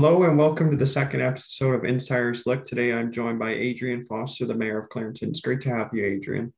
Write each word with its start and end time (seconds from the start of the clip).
Hello 0.00 0.22
and 0.22 0.38
welcome 0.38 0.70
to 0.70 0.76
the 0.76 0.86
second 0.86 1.22
episode 1.22 1.74
of 1.74 1.84
Insider's 1.84 2.46
Look. 2.46 2.64
Today 2.64 2.92
I'm 2.92 3.10
joined 3.10 3.40
by 3.40 3.50
Adrian 3.50 4.04
Foster, 4.04 4.46
the 4.46 4.54
mayor 4.54 4.78
of 4.78 4.90
Clarington. 4.90 5.30
It's 5.30 5.40
great 5.40 5.60
to 5.62 5.70
have 5.70 5.90
you, 5.92 6.04
Adrian. 6.04 6.54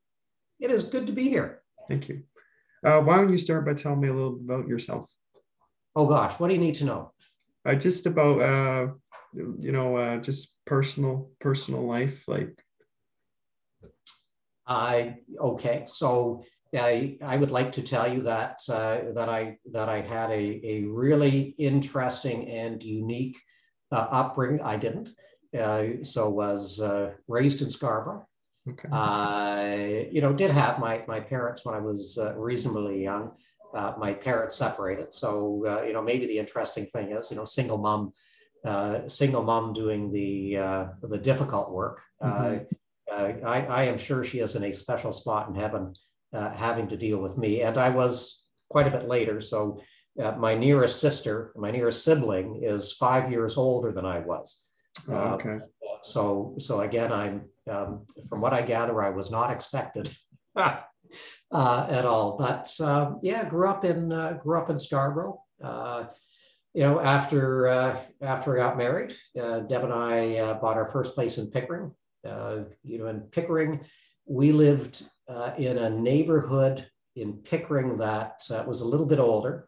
It 0.59 0.69
is 0.69 0.83
good 0.83 1.07
to 1.07 1.11
be 1.11 1.27
here. 1.27 1.63
Thank 1.89 2.07
you. 2.07 2.21
Uh, 2.85 3.01
why 3.01 3.15
don't 3.15 3.31
you 3.31 3.39
start 3.39 3.65
by 3.65 3.73
telling 3.73 3.99
me 3.99 4.09
a 4.09 4.13
little 4.13 4.35
about 4.35 4.67
yourself? 4.67 5.09
Oh 5.95 6.05
gosh, 6.05 6.39
what 6.39 6.49
do 6.49 6.53
you 6.53 6.59
need 6.59 6.75
to 6.75 6.83
know? 6.83 7.13
Uh, 7.65 7.73
just 7.73 8.05
about 8.05 8.41
uh, 8.41 8.91
you 9.33 9.71
know, 9.71 9.97
uh, 9.97 10.17
just 10.17 10.63
personal 10.65 11.31
personal 11.39 11.81
life, 11.81 12.27
like. 12.27 12.63
I 14.67 15.15
okay, 15.39 15.85
so 15.87 16.43
I 16.73 17.17
I 17.21 17.37
would 17.37 17.51
like 17.51 17.71
to 17.73 17.81
tell 17.81 18.11
you 18.11 18.21
that 18.23 18.61
uh, 18.69 18.99
that 19.13 19.27
I 19.27 19.57
that 19.71 19.89
I 19.89 20.01
had 20.01 20.29
a 20.29 20.61
a 20.63 20.83
really 20.83 21.55
interesting 21.57 22.49
and 22.49 22.81
unique 22.81 23.37
uh, 23.91 24.07
upbringing. 24.09 24.61
I 24.61 24.77
didn't, 24.77 25.09
uh, 25.57 26.03
so 26.03 26.29
was 26.29 26.79
uh, 26.79 27.11
raised 27.27 27.61
in 27.61 27.69
Scarborough. 27.69 28.25
Okay. 28.69 28.87
Uh, 28.91 30.05
you 30.11 30.21
know, 30.21 30.31
did 30.31 30.51
have 30.51 30.79
my 30.79 31.03
my 31.07 31.19
parents 31.19 31.65
when 31.65 31.75
I 31.75 31.79
was 31.79 32.17
uh, 32.17 32.35
reasonably 32.37 33.03
young. 33.03 33.31
my 33.73 34.13
parents 34.13 34.55
separated, 34.55 35.13
so 35.13 35.33
you 35.85 35.93
know 35.93 36.01
maybe 36.01 36.25
the 36.25 36.39
interesting 36.39 36.85
thing 36.87 37.11
is 37.11 37.29
you 37.31 37.35
know 37.35 37.45
single 37.45 37.79
mom, 37.79 38.13
single 39.09 39.43
mom 39.43 39.73
doing 39.73 40.11
the 40.11 40.55
the 41.03 41.17
difficult 41.17 41.71
work. 41.71 42.01
Mm-hmm. 42.23 42.65
I, 43.13 43.65
I 43.65 43.83
am 43.83 43.97
sure 43.97 44.23
she 44.23 44.39
is 44.39 44.55
in 44.55 44.63
a 44.63 44.71
special 44.71 45.11
spot 45.11 45.49
in 45.49 45.55
heaven 45.55 45.93
uh, 46.33 46.49
having 46.51 46.87
to 46.89 46.97
deal 46.97 47.19
with 47.19 47.37
me. 47.37 47.61
And 47.61 47.77
I 47.77 47.89
was 47.89 48.45
quite 48.69 48.87
a 48.87 48.91
bit 48.91 49.07
later. 49.07 49.41
So 49.41 49.81
uh, 50.21 50.31
my 50.33 50.55
nearest 50.55 50.99
sister, 50.99 51.51
my 51.55 51.71
nearest 51.71 52.03
sibling, 52.03 52.61
is 52.63 52.93
five 52.93 53.31
years 53.31 53.57
older 53.57 53.91
than 53.91 54.05
I 54.05 54.19
was. 54.19 54.65
Oh, 55.07 55.15
uh, 55.15 55.33
okay. 55.35 55.59
so 56.03 56.55
so 56.59 56.81
again, 56.81 57.11
I'm 57.11 57.43
um, 57.69 58.05
from 58.27 58.41
what 58.41 58.53
I 58.53 58.61
gather, 58.61 59.01
I 59.01 59.09
was 59.09 59.31
not 59.31 59.51
expected. 59.51 60.15
Uh, 61.51 61.85
at 61.89 62.05
all, 62.05 62.37
but 62.37 62.73
um, 62.79 63.19
yeah, 63.21 63.43
grew 63.43 63.67
up 63.67 63.83
in 63.83 64.13
uh, 64.13 64.31
grew 64.41 64.57
up 64.57 64.69
in 64.69 64.77
Scarborough. 64.77 65.43
you 65.61 66.83
know, 66.83 67.01
after 67.01 67.67
after 68.21 68.53
I 68.53 68.63
got 68.63 68.77
married, 68.77 69.13
Deb 69.35 69.83
and 69.83 69.91
I 69.91 70.53
bought 70.61 70.77
our 70.77 70.85
first 70.85 71.13
place 71.13 71.37
in 71.37 71.51
Pickering. 71.51 71.91
you 72.23 72.97
know, 72.97 73.07
in 73.07 73.19
Pickering, 73.31 73.81
we 74.25 74.53
lived 74.53 75.03
uh, 75.31 75.53
in 75.57 75.77
a 75.77 75.89
neighborhood 75.89 76.87
in 77.15 77.33
Pickering 77.33 77.97
that 77.97 78.41
uh, 78.49 78.63
was 78.67 78.81
a 78.81 78.87
little 78.87 79.05
bit 79.05 79.19
older. 79.19 79.67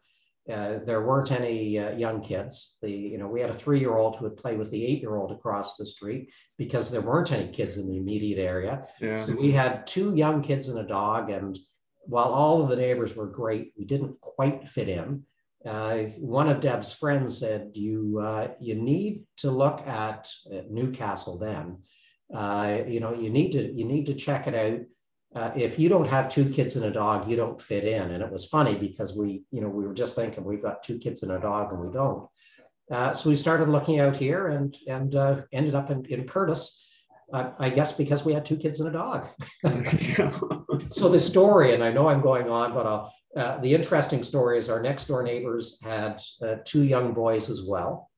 Uh, 0.50 0.80
there 0.86 1.04
weren't 1.04 1.32
any 1.32 1.80
uh, 1.80 1.92
young 1.92 2.22
kids. 2.22 2.78
The, 2.82 2.92
you 2.92 3.18
know, 3.18 3.28
we 3.28 3.40
had 3.40 3.50
a 3.50 3.54
three-year-old 3.54 4.18
who 4.18 4.26
would 4.26 4.36
play 4.36 4.58
with 4.58 4.72
the 4.72 4.86
eight-year-old 4.86 5.32
across 5.32 5.78
the 5.78 5.86
street 5.86 6.32
because 6.58 6.92
there 6.92 7.02
weren't 7.02 7.32
any 7.32 7.48
kids 7.50 7.78
in 7.78 7.88
the 7.88 7.98
immediate 7.98 8.40
area. 8.40 8.86
Yeah. 9.00 9.16
So 9.16 9.36
we 9.40 9.52
had 9.52 9.88
two 9.88 10.16
young 10.16 10.42
kids 10.42 10.68
and 10.68 10.80
a 10.80 10.88
dog. 10.88 11.30
And 11.30 11.58
while 12.06 12.34
all 12.34 12.62
of 12.62 12.68
the 12.68 12.76
neighbors 12.76 13.16
were 13.16 13.28
great, 13.28 13.72
we 13.78 13.86
didn't 13.86 14.20
quite 14.20 14.68
fit 14.68 14.90
in. 14.90 15.24
Uh, 15.66 16.00
one 16.20 16.50
of 16.50 16.60
Deb's 16.60 16.92
friends 16.92 17.38
said, 17.38 17.72
"You 17.74 18.20
uh, 18.22 18.50
you 18.60 18.76
need 18.76 19.24
to 19.38 19.50
look 19.50 19.80
at, 19.88 20.30
at 20.52 20.70
Newcastle 20.70 21.38
then. 21.38 21.78
you 22.86 23.00
know, 23.00 23.14
you 23.14 23.30
need 23.30 23.54
to 23.54 23.72
you 23.72 23.86
need 23.86 24.08
to 24.08 24.14
check 24.14 24.48
it 24.48 24.56
out." 24.56 24.82
Uh, 25.36 25.52
if 25.56 25.80
you 25.80 25.90
don't 25.90 26.08
have 26.08 26.30
two 26.30 26.48
kids 26.50 26.76
and 26.76 26.86
a 26.86 26.92
dog, 26.92 27.28
you 27.28 27.36
don't 27.36 27.62
fit 27.62 27.86
in. 27.86 28.12
And 28.12 28.24
it 28.24 28.32
was 28.32 28.46
funny 28.46 28.76
because 28.76 29.18
we, 29.18 29.44
you 29.52 29.62
know, 29.62 29.70
we 29.70 29.86
were 29.86 29.94
just 29.94 30.16
thinking 30.16 30.44
we've 30.44 30.62
got 30.62 30.84
two 30.84 31.00
kids 31.00 31.24
and 31.24 31.32
a 31.32 31.40
dog 31.40 31.74
and 31.74 31.82
we 31.82 31.92
don't. 31.92 32.28
Uh, 32.92 33.14
so 33.14 33.30
we 33.30 33.36
started 33.36 33.70
looking 33.70 34.00
out 34.00 34.16
here 34.16 34.48
and 34.48 34.78
and 34.88 35.16
uh, 35.16 35.42
ended 35.52 35.74
up 35.74 35.90
in, 35.90 36.06
in 36.06 36.28
Courtice, 36.28 36.86
uh, 37.32 37.52
I 37.58 37.70
guess 37.70 37.94
because 37.94 38.26
we 38.26 38.34
had 38.34 38.46
two 38.46 38.58
kids 38.58 38.80
and 38.80 38.90
a 38.90 38.92
dog. 38.92 39.28
so 40.90 41.10
the 41.10 41.20
story, 41.20 41.74
and 41.74 41.84
I 41.84 41.92
know 41.92 42.10
I'm 42.10 42.22
going 42.22 42.50
on, 42.50 42.74
but 42.74 43.40
uh, 43.40 43.58
the 43.62 43.74
interesting 43.74 44.22
story 44.22 44.60
is 44.60 44.70
our 44.70 44.82
next 44.82 45.08
door 45.08 45.24
neighbors 45.24 45.80
had 45.82 46.22
uh, 46.44 46.58
two 46.66 46.84
young 46.84 47.14
boys 47.14 47.50
as 47.50 47.64
well. 47.64 48.12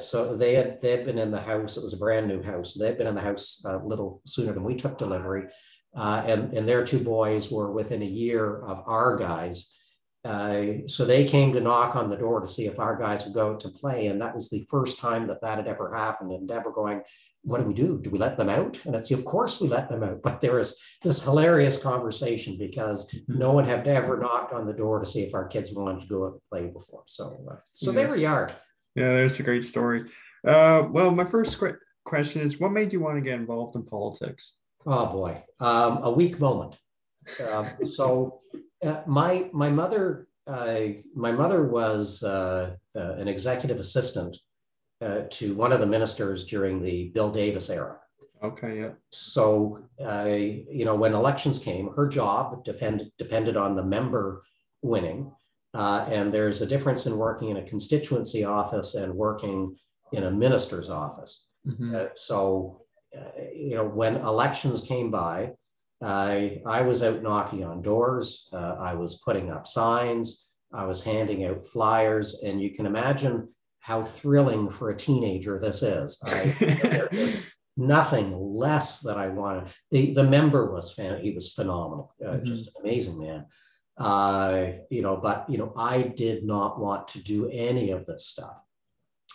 so 0.00 0.36
they 0.36 0.54
had 0.54 0.82
they 0.82 0.90
had 0.90 1.06
been 1.06 1.18
in 1.18 1.30
the 1.30 1.40
house. 1.40 1.78
It 1.78 1.82
was 1.82 1.94
a 1.94 1.98
brand 1.98 2.28
new 2.28 2.42
house. 2.42 2.74
They 2.74 2.88
had 2.88 2.98
been 2.98 3.06
in 3.06 3.14
the 3.14 3.22
house 3.22 3.64
a 3.64 3.78
little 3.78 4.20
sooner 4.26 4.52
than 4.52 4.64
we 4.64 4.74
took 4.74 4.98
delivery 4.98 5.44
uh, 5.94 6.22
and, 6.26 6.52
and 6.54 6.68
their 6.68 6.84
two 6.84 7.00
boys 7.00 7.50
were 7.50 7.70
within 7.70 8.02
a 8.02 8.06
year 8.06 8.60
of 8.62 8.82
our 8.86 9.16
guys. 9.16 9.74
Uh, 10.24 10.86
so 10.86 11.04
they 11.04 11.24
came 11.24 11.52
to 11.52 11.60
knock 11.60 11.96
on 11.96 12.08
the 12.08 12.16
door 12.16 12.40
to 12.40 12.46
see 12.46 12.66
if 12.66 12.78
our 12.78 12.96
guys 12.96 13.24
would 13.24 13.34
go 13.34 13.56
to 13.56 13.68
play. 13.68 14.06
And 14.06 14.20
that 14.20 14.34
was 14.34 14.48
the 14.48 14.64
first 14.70 15.00
time 15.00 15.26
that 15.26 15.40
that 15.42 15.58
had 15.58 15.66
ever 15.66 15.94
happened. 15.94 16.30
And 16.30 16.46
Deb 16.46 16.64
were 16.64 16.72
going, 16.72 17.02
what 17.42 17.58
do 17.58 17.64
we 17.64 17.74
do? 17.74 18.00
Do 18.00 18.08
we 18.08 18.20
let 18.20 18.36
them 18.36 18.48
out? 18.48 18.80
And 18.84 18.94
it's, 18.94 19.10
of 19.10 19.24
course 19.24 19.60
we 19.60 19.66
let 19.66 19.88
them 19.88 20.04
out. 20.04 20.20
But 20.22 20.40
there 20.40 20.54
was 20.54 20.78
this 21.02 21.24
hilarious 21.24 21.76
conversation 21.76 22.56
because 22.56 23.10
mm-hmm. 23.10 23.38
no 23.38 23.52
one 23.52 23.64
had 23.64 23.86
ever 23.88 24.16
knocked 24.16 24.52
on 24.52 24.64
the 24.64 24.72
door 24.72 25.00
to 25.00 25.06
see 25.06 25.22
if 25.22 25.34
our 25.34 25.48
kids 25.48 25.72
wanted 25.72 26.02
to 26.02 26.06
go 26.06 26.26
and 26.26 26.40
play 26.50 26.68
before. 26.68 27.02
So, 27.06 27.44
uh, 27.50 27.56
so 27.72 27.90
yeah. 27.90 27.96
there 27.96 28.12
we 28.12 28.24
are. 28.24 28.48
Yeah, 28.94 29.16
that's 29.16 29.40
a 29.40 29.42
great 29.42 29.64
story. 29.64 30.04
Uh, 30.46 30.84
well, 30.88 31.10
my 31.10 31.24
first 31.24 31.60
question 32.04 32.42
is 32.42 32.60
what 32.60 32.72
made 32.72 32.92
you 32.92 33.00
want 33.00 33.16
to 33.16 33.22
get 33.22 33.40
involved 33.40 33.74
in 33.74 33.84
politics? 33.84 34.54
Oh 34.86 35.06
boy, 35.06 35.42
um, 35.60 35.98
a 36.02 36.10
weak 36.10 36.40
moment. 36.40 36.76
Uh, 37.40 37.70
so 37.84 38.40
uh, 38.84 39.02
my 39.06 39.48
my 39.52 39.68
mother 39.68 40.28
uh, 40.46 40.88
my 41.14 41.30
mother 41.30 41.66
was 41.66 42.22
uh, 42.22 42.74
uh, 42.96 43.12
an 43.12 43.28
executive 43.28 43.78
assistant 43.78 44.36
uh, 45.00 45.22
to 45.30 45.54
one 45.54 45.72
of 45.72 45.80
the 45.80 45.86
ministers 45.86 46.44
during 46.46 46.82
the 46.82 47.10
Bill 47.10 47.30
Davis 47.30 47.70
era. 47.70 47.98
Okay, 48.42 48.80
yeah. 48.80 48.90
So 49.10 49.84
you 50.00 50.84
know 50.84 50.96
when 50.96 51.14
elections 51.14 51.58
came, 51.58 51.92
her 51.94 52.08
job 52.08 52.64
depended 52.64 53.12
depended 53.18 53.56
on 53.56 53.76
the 53.76 53.84
member 53.84 54.42
winning, 54.82 55.30
and 55.74 56.34
there's 56.34 56.60
a 56.60 56.66
difference 56.66 57.06
in 57.06 57.16
working 57.16 57.50
in 57.50 57.58
a 57.58 57.62
constituency 57.62 58.44
office 58.44 58.94
and 58.96 59.14
working 59.14 59.76
in 60.12 60.24
a 60.24 60.30
minister's 60.30 60.90
office. 60.90 61.46
Mm-hmm. 61.64 62.06
so 62.16 62.81
you 63.54 63.74
know, 63.74 63.84
when 63.86 64.16
elections 64.16 64.80
came 64.80 65.10
by, 65.10 65.52
I, 66.02 66.60
I 66.66 66.82
was 66.82 67.02
out 67.02 67.22
knocking 67.22 67.64
on 67.64 67.82
doors. 67.82 68.48
Uh, 68.52 68.76
I 68.78 68.94
was 68.94 69.22
putting 69.24 69.50
up 69.50 69.68
signs. 69.68 70.46
I 70.72 70.84
was 70.84 71.04
handing 71.04 71.44
out 71.44 71.66
flyers. 71.66 72.42
And 72.42 72.60
you 72.60 72.70
can 72.70 72.86
imagine 72.86 73.48
how 73.80 74.04
thrilling 74.04 74.70
for 74.70 74.90
a 74.90 74.96
teenager 74.96 75.58
this 75.58 75.82
is. 75.82 76.18
I, 76.24 77.08
nothing 77.76 78.36
less 78.36 79.00
that 79.00 79.16
I 79.16 79.28
wanted. 79.28 79.72
The, 79.90 80.12
the 80.14 80.24
member 80.24 80.72
was, 80.72 80.92
fan, 80.92 81.20
he 81.20 81.32
was 81.32 81.52
phenomenal, 81.52 82.14
uh, 82.24 82.30
mm-hmm. 82.30 82.44
just 82.44 82.68
an 82.68 82.74
amazing 82.84 83.18
man. 83.18 83.46
Uh, 83.96 84.66
you 84.90 85.02
know, 85.02 85.16
but, 85.16 85.48
you 85.48 85.58
know, 85.58 85.72
I 85.76 86.02
did 86.02 86.44
not 86.44 86.80
want 86.80 87.08
to 87.08 87.22
do 87.22 87.48
any 87.50 87.90
of 87.90 88.06
this 88.06 88.26
stuff. 88.26 88.56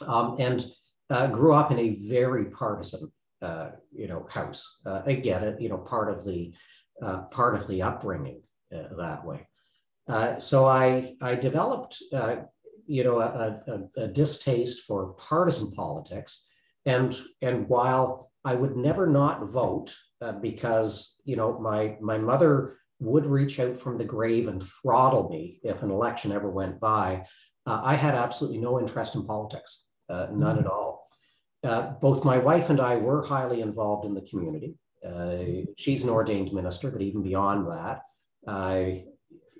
Um, 0.06 0.36
and 0.40 0.66
uh, 1.10 1.28
grew 1.28 1.54
up 1.54 1.72
in 1.72 1.80
a 1.80 1.96
very 2.08 2.46
partisan 2.46 3.04
uh, 3.06 3.17
you 3.42 4.08
know, 4.08 4.28
house. 4.30 4.82
Uh, 4.86 5.02
get 5.02 5.44
it, 5.44 5.62
you 5.62 5.70
know, 5.70 5.78
part 5.78 6.10
of 6.10 6.26
the 6.26 6.54
uh, 7.02 7.22
part 7.32 7.56
of 7.56 7.68
the 7.68 7.82
upbringing 7.82 8.42
uh, 8.74 8.96
that 8.98 9.24
way. 9.24 9.48
Uh, 10.08 10.40
so 10.40 10.66
I 10.66 11.16
I 11.22 11.36
developed, 11.36 12.02
uh, 12.14 12.38
you 12.88 13.04
know, 13.04 13.20
a, 13.20 13.62
a, 13.68 14.02
a, 14.04 14.08
distaste 14.08 14.86
for 14.88 15.14
partisan 15.14 15.72
politics, 15.74 16.48
and 16.86 17.20
and 17.42 17.68
while 17.68 18.32
I 18.44 18.56
would 18.56 18.76
never 18.76 19.06
not 19.06 19.48
vote 19.50 19.96
because 20.42 21.22
you 21.26 21.36
know 21.36 21.60
my 21.60 21.98
my 22.02 22.18
mother 22.18 22.78
would 23.00 23.28
reach 23.28 23.60
out 23.60 23.80
from 23.80 24.00
the 24.00 24.06
grave 24.06 24.48
and 24.48 24.64
throttle 24.64 25.30
me 25.30 25.60
if 25.64 25.84
an 25.84 25.92
election 25.92 26.32
ever 26.32 26.50
went 26.50 26.80
by, 26.80 27.24
I 27.68 27.94
had 27.94 28.16
absolutely 28.16 28.58
no 28.58 28.80
interest 28.80 29.14
in 29.14 29.24
politics, 29.24 29.86
none 30.10 30.32
mm-hmm. 30.32 30.60
at 30.60 30.66
all. 30.66 30.97
Uh, 31.68 31.92
both 32.00 32.24
my 32.24 32.38
wife 32.38 32.70
and 32.70 32.80
I 32.80 32.96
were 32.96 33.26
highly 33.26 33.60
involved 33.60 34.06
in 34.06 34.14
the 34.14 34.22
community. 34.22 34.76
Uh, 35.06 35.66
she's 35.78 36.06
an 36.06 36.10
ordained 36.10 36.54
minister, 36.54 36.90
but 36.90 37.02
even 37.02 37.22
beyond 37.22 37.70
that, 37.70 38.04
uh, 38.48 38.86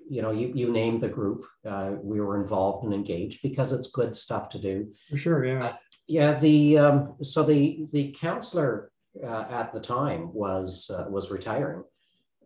you 0.08 0.22
know, 0.22 0.30
you, 0.30 0.50
you 0.54 0.72
named 0.72 1.02
the 1.02 1.08
group. 1.08 1.44
Uh, 1.66 1.96
we 2.02 2.18
were 2.20 2.40
involved 2.40 2.84
and 2.84 2.94
engaged 2.94 3.42
because 3.42 3.72
it's 3.72 3.90
good 3.90 4.14
stuff 4.14 4.48
to 4.50 4.58
do. 4.58 4.90
For 5.10 5.18
sure, 5.18 5.44
yeah. 5.44 5.64
Uh, 5.66 5.72
yeah, 6.06 6.32
the 6.32 6.78
um, 6.78 7.16
so 7.20 7.42
the 7.42 7.86
the 7.92 8.12
counselor 8.18 8.90
at 9.22 9.74
the 9.74 9.80
time 9.80 10.32
was 10.32 10.90
was 11.10 11.30
retiring, 11.30 11.84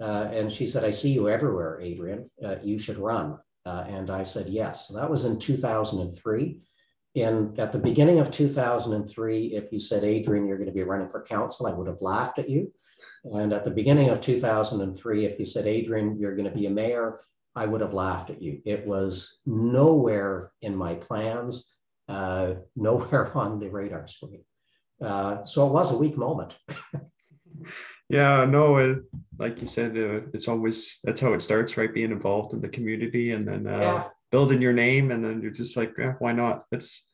and 0.01 0.53
she 0.53 0.67
said, 0.67 0.83
"I 0.83 0.91
see 0.91 1.13
you 1.13 1.29
everywhere, 1.29 1.81
Adrian. 1.81 2.29
you 2.65 2.77
should 2.81 2.99
run." 2.99 3.39
and 3.65 4.11
I 4.11 4.25
said, 4.25 4.49
"Yes." 4.49 4.89
So 4.89 4.97
that 4.97 5.09
was 5.09 5.25
in 5.25 5.39
2003 5.39 6.59
in 7.15 7.55
at 7.59 7.73
the 7.73 7.79
beginning 7.79 8.19
of 8.21 8.31
2003, 8.31 9.47
if 9.55 9.73
you 9.73 9.81
said, 9.81 10.05
Adrian, 10.05 10.47
you're 10.47 10.57
going 10.57 10.69
to 10.69 10.75
be 10.75 10.83
running 10.83 11.09
for 11.09 11.23
council, 11.23 11.67
I 11.67 11.73
would 11.73 11.87
have 11.87 12.01
laughed 12.01 12.39
at 12.39 12.49
you. 12.49 12.73
And 13.25 13.53
at 13.53 13.65
the 13.65 13.71
beginning 13.71 14.09
of 14.11 14.21
2003, 14.21 15.25
if 15.27 15.39
you 15.39 15.45
said, 15.47 15.67
Adrian, 15.67 16.19
you're 16.19 16.37
going 16.37 16.49
to 16.49 16.57
be 16.57 16.67
a 16.67 16.71
mayor, 16.71 17.21
I 17.55 17.67
would 17.67 17.81
have 17.81 17.93
laughed 17.93 18.31
at 18.31 18.41
you. 18.41 18.63
It 18.65 18.87
was 18.87 19.41
nowhere 19.47 20.51
in 20.63 20.77
my 20.77 20.95
plans. 20.95 21.75
uh, 22.09 22.55
nowhere 22.77 23.37
on 23.37 23.59
the 23.59 23.69
radar 23.69 24.07
screen. 24.07 24.45
Uh, 25.01 25.45
so 25.45 25.67
it 25.67 25.73
was 25.73 25.93
a 25.93 25.99
weak 25.99 26.17
moment. 26.17 26.57
yeah, 28.09 28.45
no, 28.45 28.77
it, 28.77 28.99
like 29.39 29.61
you 29.61 29.67
said, 29.67 29.97
uh, 29.97 30.21
it's 30.33 30.49
always 30.49 30.99
that's 31.03 31.21
how 31.21 31.33
it 31.33 31.43
starts, 31.43 31.77
right? 31.77 31.93
Being 31.93 32.13
involved 32.13 32.53
in 32.53 32.61
the 32.61 32.69
community 32.69 33.33
and 33.33 33.47
then 33.47 33.67
uh, 33.67 33.79
yeah. 33.81 34.05
Building 34.33 34.61
your 34.61 34.73
name, 34.73 35.13
and 35.13 35.25
then 35.25 35.41
you're 35.41 35.53
just 35.53 35.77
like, 35.77 35.95
eh, 36.01 36.15
why 36.19 36.33
not? 36.33 36.65
It's 36.73 37.07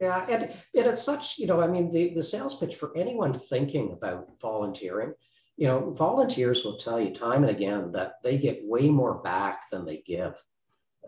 yeah, 0.00 0.26
and, 0.28 0.42
and 0.42 0.86
it's 0.86 1.02
such, 1.02 1.38
you 1.38 1.46
know, 1.46 1.60
I 1.60 1.68
mean, 1.68 1.92
the, 1.92 2.12
the 2.14 2.22
sales 2.22 2.56
pitch 2.58 2.74
for 2.74 2.96
anyone 2.96 3.32
thinking 3.32 3.92
about 3.92 4.26
volunteering, 4.40 5.14
you 5.56 5.68
know, 5.68 5.92
volunteers 5.92 6.64
will 6.64 6.76
tell 6.76 7.00
you 7.00 7.14
time 7.14 7.44
and 7.44 7.50
again 7.50 7.92
that 7.92 8.14
they 8.24 8.36
get 8.36 8.64
way 8.64 8.88
more 8.88 9.22
back 9.22 9.70
than 9.70 9.86
they 9.86 10.02
give. 10.04 10.34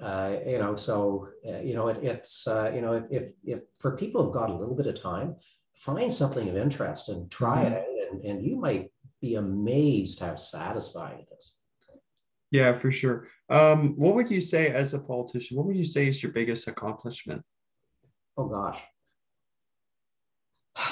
Uh, 0.01 0.37
you 0.47 0.59
know, 0.59 0.77
so 0.77 1.29
uh, 1.49 1.59
you 1.59 1.75
know, 1.75 1.89
it, 1.89 1.99
it's 2.03 2.47
uh, 2.47 2.71
you 2.75 2.83
know, 2.83 3.05
if 3.11 3.31
if 3.45 3.63
for 3.79 3.97
people 3.97 4.23
who've 4.23 4.35
got 4.35 4.51
a 4.51 4.55
little 4.55 4.75
bit 4.75 4.87
of 4.87 5.01
time, 5.01 5.37
find 5.75 6.13
something 6.13 6.49
of 6.49 6.57
interest 6.57 7.09
and 7.09 7.31
try 7.31 7.65
mm-hmm. 7.65 7.73
it 7.73 7.79
out, 7.79 8.13
and, 8.13 8.25
and 8.25 8.47
you 8.47 8.57
might 8.57 8.93
be 9.21 9.35
amazed 9.37 10.21
how 10.21 10.37
satisfying 10.37 11.21
it 11.21 11.29
is. 11.37 11.59
Yeah, 12.51 12.73
for 12.73 12.93
sure. 12.93 13.29
Um, 13.51 13.95
what 13.97 14.15
would 14.15 14.31
you 14.31 14.41
say 14.41 14.69
as 14.69 14.95
a 14.95 14.99
politician? 14.99 15.57
What 15.57 15.67
would 15.67 15.77
you 15.77 15.85
say 15.85 16.09
is 16.09 16.23
your 16.23 16.33
biggest 16.33 16.69
accomplishment? 16.69 17.43
Oh 18.37 18.47
gosh. 18.47 18.81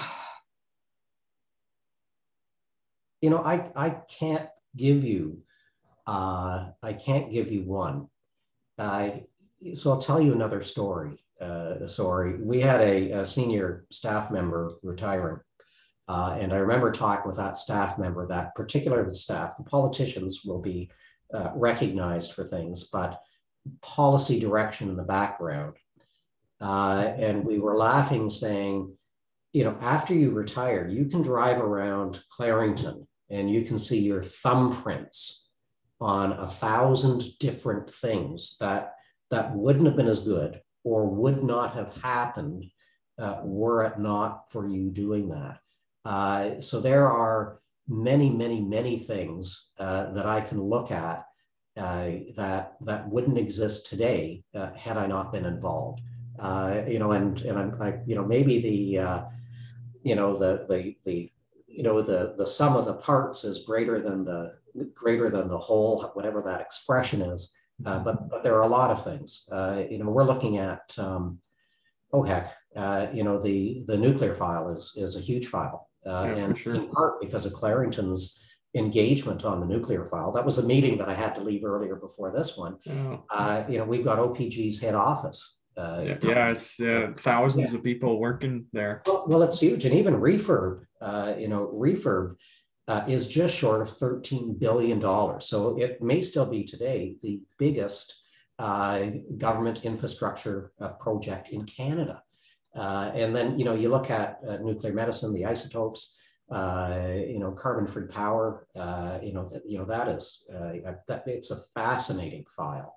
you 3.20 3.30
know, 3.30 3.42
I 3.42 3.70
I 3.76 3.90
can't 4.08 4.48
give 4.76 5.04
you 5.04 5.44
uh, 6.06 6.70
I 6.82 6.92
can't 6.92 7.30
give 7.30 7.50
you 7.50 7.62
one. 7.62 8.08
Uh, 8.78 9.10
so 9.72 9.90
I'll 9.90 9.98
tell 9.98 10.20
you 10.20 10.32
another 10.32 10.62
story. 10.62 11.24
Uh, 11.40 11.86
sorry, 11.86 12.36
we 12.40 12.60
had 12.60 12.80
a, 12.80 13.10
a, 13.12 13.24
senior 13.24 13.86
staff 13.90 14.30
member 14.30 14.74
retiring, 14.82 15.40
uh, 16.06 16.36
and 16.38 16.52
I 16.52 16.56
remember 16.56 16.92
talking 16.92 17.26
with 17.26 17.36
that 17.38 17.56
staff 17.56 17.98
member. 17.98 18.26
That 18.26 18.54
particular 18.54 19.08
staff, 19.10 19.56
the 19.56 19.64
politicians 19.64 20.42
will 20.44 20.60
be 20.60 20.90
uh, 21.32 21.50
recognized 21.54 22.32
for 22.32 22.44
things, 22.44 22.84
but 22.84 23.20
policy 23.80 24.38
direction 24.38 24.88
in 24.88 24.96
the 24.96 25.02
background 25.02 25.74
uh, 26.60 27.12
and 27.18 27.44
we 27.44 27.58
were 27.58 27.76
laughing, 27.76 28.30
saying, 28.30 28.96
you 29.52 29.64
know, 29.64 29.76
after 29.80 30.14
you 30.14 30.30
retire, 30.30 30.88
you 30.88 31.04
can 31.04 31.22
drive 31.22 31.58
around 31.58 32.22
Clarington 32.34 33.06
and 33.30 33.50
you 33.50 33.62
can 33.62 33.78
see 33.78 34.00
your 34.00 34.22
thumbprints 34.22 35.44
on 36.00 36.32
a 36.32 36.46
thousand 36.46 37.22
different 37.38 37.90
things 37.90 38.56
that 38.60 38.94
that 39.30 39.54
wouldn't 39.54 39.86
have 39.86 39.96
been 39.96 40.08
as 40.08 40.26
good 40.26 40.60
or 40.84 41.06
would 41.06 41.42
not 41.42 41.74
have 41.74 41.94
happened 42.02 42.64
uh, 43.18 43.40
were 43.42 43.84
it 43.84 43.98
not 43.98 44.50
for 44.50 44.66
you 44.66 44.90
doing 44.90 45.28
that. 45.28 45.58
Uh, 46.04 46.60
so 46.60 46.80
there 46.80 47.08
are 47.08 47.60
many, 47.88 48.30
many, 48.30 48.60
many 48.60 48.98
things 48.98 49.72
uh, 49.78 50.12
that 50.12 50.26
I 50.26 50.40
can 50.40 50.60
look 50.60 50.90
at 50.90 51.26
uh, 51.76 52.10
that 52.36 52.74
that 52.82 53.08
wouldn't 53.08 53.36
exist 53.36 53.86
today 53.86 54.44
uh, 54.54 54.72
had 54.74 54.96
I 54.96 55.06
not 55.06 55.32
been 55.32 55.44
involved 55.44 56.00
uh, 56.38 56.82
you 56.88 56.98
know, 56.98 57.12
and 57.12 57.40
and 57.42 57.58
I'm, 57.58 57.82
I, 57.82 57.94
you 58.06 58.14
know, 58.14 58.24
maybe 58.24 58.60
the, 58.60 58.98
uh, 58.98 59.24
you 60.02 60.14
know, 60.14 60.36
the 60.36 60.66
the 60.68 60.96
the, 61.04 61.30
you 61.66 61.82
know, 61.82 62.00
the 62.02 62.34
the 62.36 62.46
sum 62.46 62.76
of 62.76 62.86
the 62.86 62.94
parts 62.94 63.44
is 63.44 63.64
greater 63.64 64.00
than 64.00 64.24
the 64.24 64.56
greater 64.94 65.30
than 65.30 65.48
the 65.48 65.58
whole, 65.58 66.02
whatever 66.14 66.42
that 66.42 66.60
expression 66.60 67.22
is. 67.22 67.54
Uh, 67.86 68.00
but 68.00 68.28
but 68.28 68.42
there 68.42 68.56
are 68.56 68.62
a 68.62 68.68
lot 68.68 68.90
of 68.90 69.04
things. 69.04 69.48
Uh, 69.50 69.84
you 69.88 69.98
know, 69.98 70.10
we're 70.10 70.24
looking 70.24 70.58
at, 70.58 70.94
um, 70.98 71.38
oh 72.12 72.22
heck, 72.22 72.52
uh, 72.76 73.06
you 73.12 73.22
know, 73.22 73.40
the 73.40 73.84
the 73.86 73.96
nuclear 73.96 74.34
file 74.34 74.70
is 74.70 74.92
is 74.96 75.16
a 75.16 75.20
huge 75.20 75.46
file, 75.46 75.88
uh, 76.06 76.24
yeah, 76.28 76.44
and 76.44 76.58
sure. 76.58 76.74
in 76.74 76.88
part 76.90 77.20
because 77.20 77.46
of 77.46 77.52
Clarington's 77.52 78.40
engagement 78.76 79.44
on 79.44 79.60
the 79.60 79.66
nuclear 79.66 80.04
file. 80.06 80.32
That 80.32 80.44
was 80.44 80.58
a 80.58 80.66
meeting 80.66 80.98
that 80.98 81.08
I 81.08 81.14
had 81.14 81.34
to 81.36 81.40
leave 81.42 81.64
earlier 81.64 81.94
before 81.94 82.32
this 82.32 82.56
one. 82.56 82.76
Oh. 82.90 83.24
Uh, 83.30 83.64
you 83.68 83.78
know, 83.78 83.84
we've 83.84 84.04
got 84.04 84.18
OPG's 84.18 84.80
head 84.80 84.96
office 84.96 85.60
uh, 85.76 86.02
yeah, 86.04 86.16
yeah, 86.22 86.50
it's 86.50 86.78
uh, 86.80 87.12
thousands 87.16 87.72
yeah. 87.72 87.78
of 87.78 87.84
people 87.84 88.20
working 88.20 88.66
there. 88.72 89.02
Well, 89.06 89.24
well, 89.26 89.42
it's 89.42 89.60
huge, 89.60 89.84
and 89.84 89.94
even 89.94 90.14
refurb, 90.14 90.84
uh, 91.00 91.34
you 91.36 91.48
know, 91.48 91.70
refurb 91.74 92.36
uh, 92.86 93.04
is 93.08 93.26
just 93.26 93.56
short 93.56 93.82
of 93.82 93.90
thirteen 93.96 94.56
billion 94.56 95.00
dollars. 95.00 95.46
So 95.48 95.76
it 95.78 96.00
may 96.00 96.22
still 96.22 96.46
be 96.46 96.64
today 96.64 97.16
the 97.22 97.40
biggest 97.58 98.22
uh, 98.58 99.06
government 99.36 99.84
infrastructure 99.84 100.72
uh, 100.80 100.90
project 100.90 101.48
in 101.48 101.64
Canada. 101.64 102.22
And 102.74 103.34
then 103.34 103.58
you 103.58 103.64
know 103.64 103.74
you 103.74 103.88
look 103.88 104.10
at 104.10 104.42
nuclear 104.62 104.92
medicine, 104.92 105.32
the 105.32 105.44
isotopes. 105.44 106.16
you 106.50 107.38
know, 107.38 107.52
carbon-free 107.52 108.08
power. 108.08 108.66
you 109.22 109.32
know, 109.32 109.48
that, 109.50 109.62
you 109.66 109.78
know 109.78 109.84
that 109.86 110.08
is 110.08 110.48
that 111.08 111.22
it's 111.26 111.50
a 111.50 111.60
fascinating 111.74 112.44
file 112.56 112.96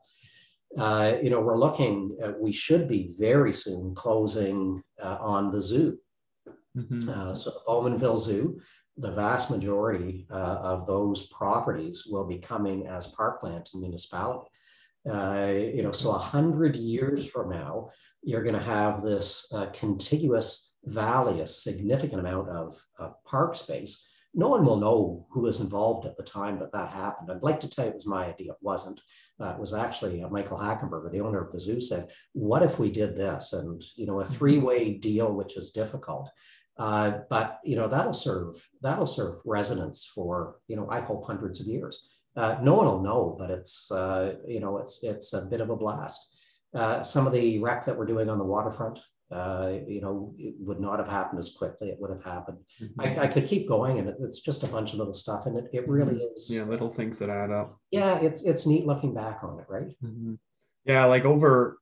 uh, 0.77 1.17
you 1.21 1.29
know, 1.29 1.39
we're 1.39 1.57
looking, 1.57 2.17
uh, 2.23 2.33
we 2.39 2.51
should 2.51 2.87
be 2.87 3.13
very 3.17 3.53
soon 3.53 3.95
closing 3.95 4.83
uh, 5.01 5.17
on 5.19 5.51
the 5.51 5.61
zoo. 5.61 5.97
Mm-hmm. 6.75 7.09
Uh, 7.09 7.35
so 7.35 7.51
the 7.51 7.59
Bowmanville 7.67 8.17
Zoo, 8.17 8.59
the 8.97 9.11
vast 9.11 9.49
majority 9.49 10.27
uh, 10.29 10.59
of 10.61 10.85
those 10.85 11.27
properties 11.27 12.07
will 12.09 12.25
be 12.25 12.37
coming 12.37 12.87
as 12.87 13.07
parkland 13.07 13.65
to 13.67 13.77
municipality. 13.77 14.49
Uh, 15.09 15.53
you 15.73 15.83
know, 15.83 15.91
so 15.91 16.11
a 16.11 16.17
hundred 16.17 16.75
years 16.75 17.25
from 17.25 17.49
now, 17.49 17.89
you're 18.23 18.43
going 18.43 18.55
to 18.55 18.61
have 18.61 19.01
this 19.01 19.51
contiguous 19.73 20.75
valley, 20.85 21.41
a 21.41 21.47
significant 21.47 22.19
amount 22.19 22.49
of, 22.49 22.75
of 22.99 23.15
park 23.23 23.55
space 23.55 24.05
no 24.37 24.49
one 24.49 24.63
will 24.63 24.77
know 24.77 25.25
who 25.31 25.41
was 25.41 25.61
involved 25.61 26.05
at 26.05 26.15
the 26.15 26.23
time 26.23 26.59
that 26.59 26.71
that 26.71 26.89
happened. 26.89 27.31
I'd 27.31 27.41
like 27.41 27.59
to 27.61 27.69
tell 27.69 27.85
you 27.85 27.91
it 27.91 27.95
was 27.95 28.07
my 28.07 28.25
idea. 28.25 28.51
It 28.51 28.57
wasn't. 28.61 29.01
Uh, 29.39 29.49
it 29.49 29.59
was 29.59 29.73
actually 29.73 30.21
uh, 30.21 30.29
Michael 30.29 30.59
Hackenberger, 30.59 31.11
the 31.11 31.21
owner 31.21 31.41
of 31.43 31.51
the 31.51 31.59
zoo, 31.59 31.81
said, 31.81 32.09
"What 32.33 32.61
if 32.61 32.77
we 32.77 32.91
did 32.91 33.17
this?" 33.17 33.53
And 33.53 33.83
you 33.95 34.05
know, 34.05 34.19
a 34.19 34.23
mm-hmm. 34.23 34.33
three-way 34.33 34.93
deal, 34.93 35.33
which 35.33 35.57
is 35.57 35.71
difficult, 35.71 36.29
uh, 36.77 37.19
but 37.31 37.59
you 37.63 37.75
know 37.75 37.87
that'll 37.87 38.13
serve 38.13 38.63
that'll 38.81 39.07
serve 39.07 39.37
residents 39.43 40.05
for 40.05 40.57
you 40.67 40.75
know 40.75 40.87
I 40.89 40.99
hope 40.99 41.25
hundreds 41.25 41.59
of 41.59 41.65
years. 41.65 42.07
Uh, 42.37 42.57
no 42.61 42.75
one 42.75 42.85
will 42.85 43.01
know, 43.01 43.35
but 43.37 43.49
it's 43.49 43.91
uh, 43.91 44.35
you 44.47 44.59
know 44.59 44.77
it's 44.77 45.03
it's 45.03 45.33
a 45.33 45.47
bit 45.47 45.59
of 45.59 45.69
a 45.69 45.75
blast. 45.75 46.21
Uh, 46.73 47.01
some 47.01 47.25
of 47.25 47.33
the 47.33 47.57
wreck 47.59 47.85
that 47.85 47.97
we're 47.97 48.05
doing 48.05 48.29
on 48.29 48.37
the 48.37 48.45
waterfront 48.45 48.99
uh, 49.29 49.73
you 49.85 49.99
know, 49.99 50.33
it 50.37 50.55
would 50.59 50.79
not 50.79 50.99
have 50.99 51.07
happened 51.07 51.39
as 51.39 51.53
quickly. 51.53 51.89
It 51.89 51.97
would 51.99 52.11
have 52.11 52.23
happened. 52.23 52.59
Mm-hmm. 52.81 53.01
I, 53.01 53.23
I, 53.23 53.27
could 53.27 53.45
keep 53.45 53.67
going, 53.67 53.99
and 53.99 54.07
it, 54.07 54.15
it's 54.21 54.39
just 54.39 54.63
a 54.63 54.67
bunch 54.67 54.93
of 54.93 54.99
little 54.99 55.13
stuff, 55.13 55.45
and 55.45 55.57
it, 55.57 55.69
it 55.73 55.87
really 55.87 56.15
mm-hmm. 56.15 56.35
is. 56.35 56.49
Yeah, 56.49 56.63
little 56.63 56.93
things 56.93 57.19
that 57.19 57.29
add 57.29 57.51
up. 57.51 57.77
Yeah, 57.91 58.19
it's 58.19 58.43
it's 58.43 58.65
neat 58.65 58.85
looking 58.85 59.13
back 59.13 59.43
on 59.43 59.59
it, 59.59 59.65
right? 59.67 59.89
Mm-hmm. 60.01 60.35
Yeah, 60.85 61.05
like 61.05 61.25
over 61.25 61.77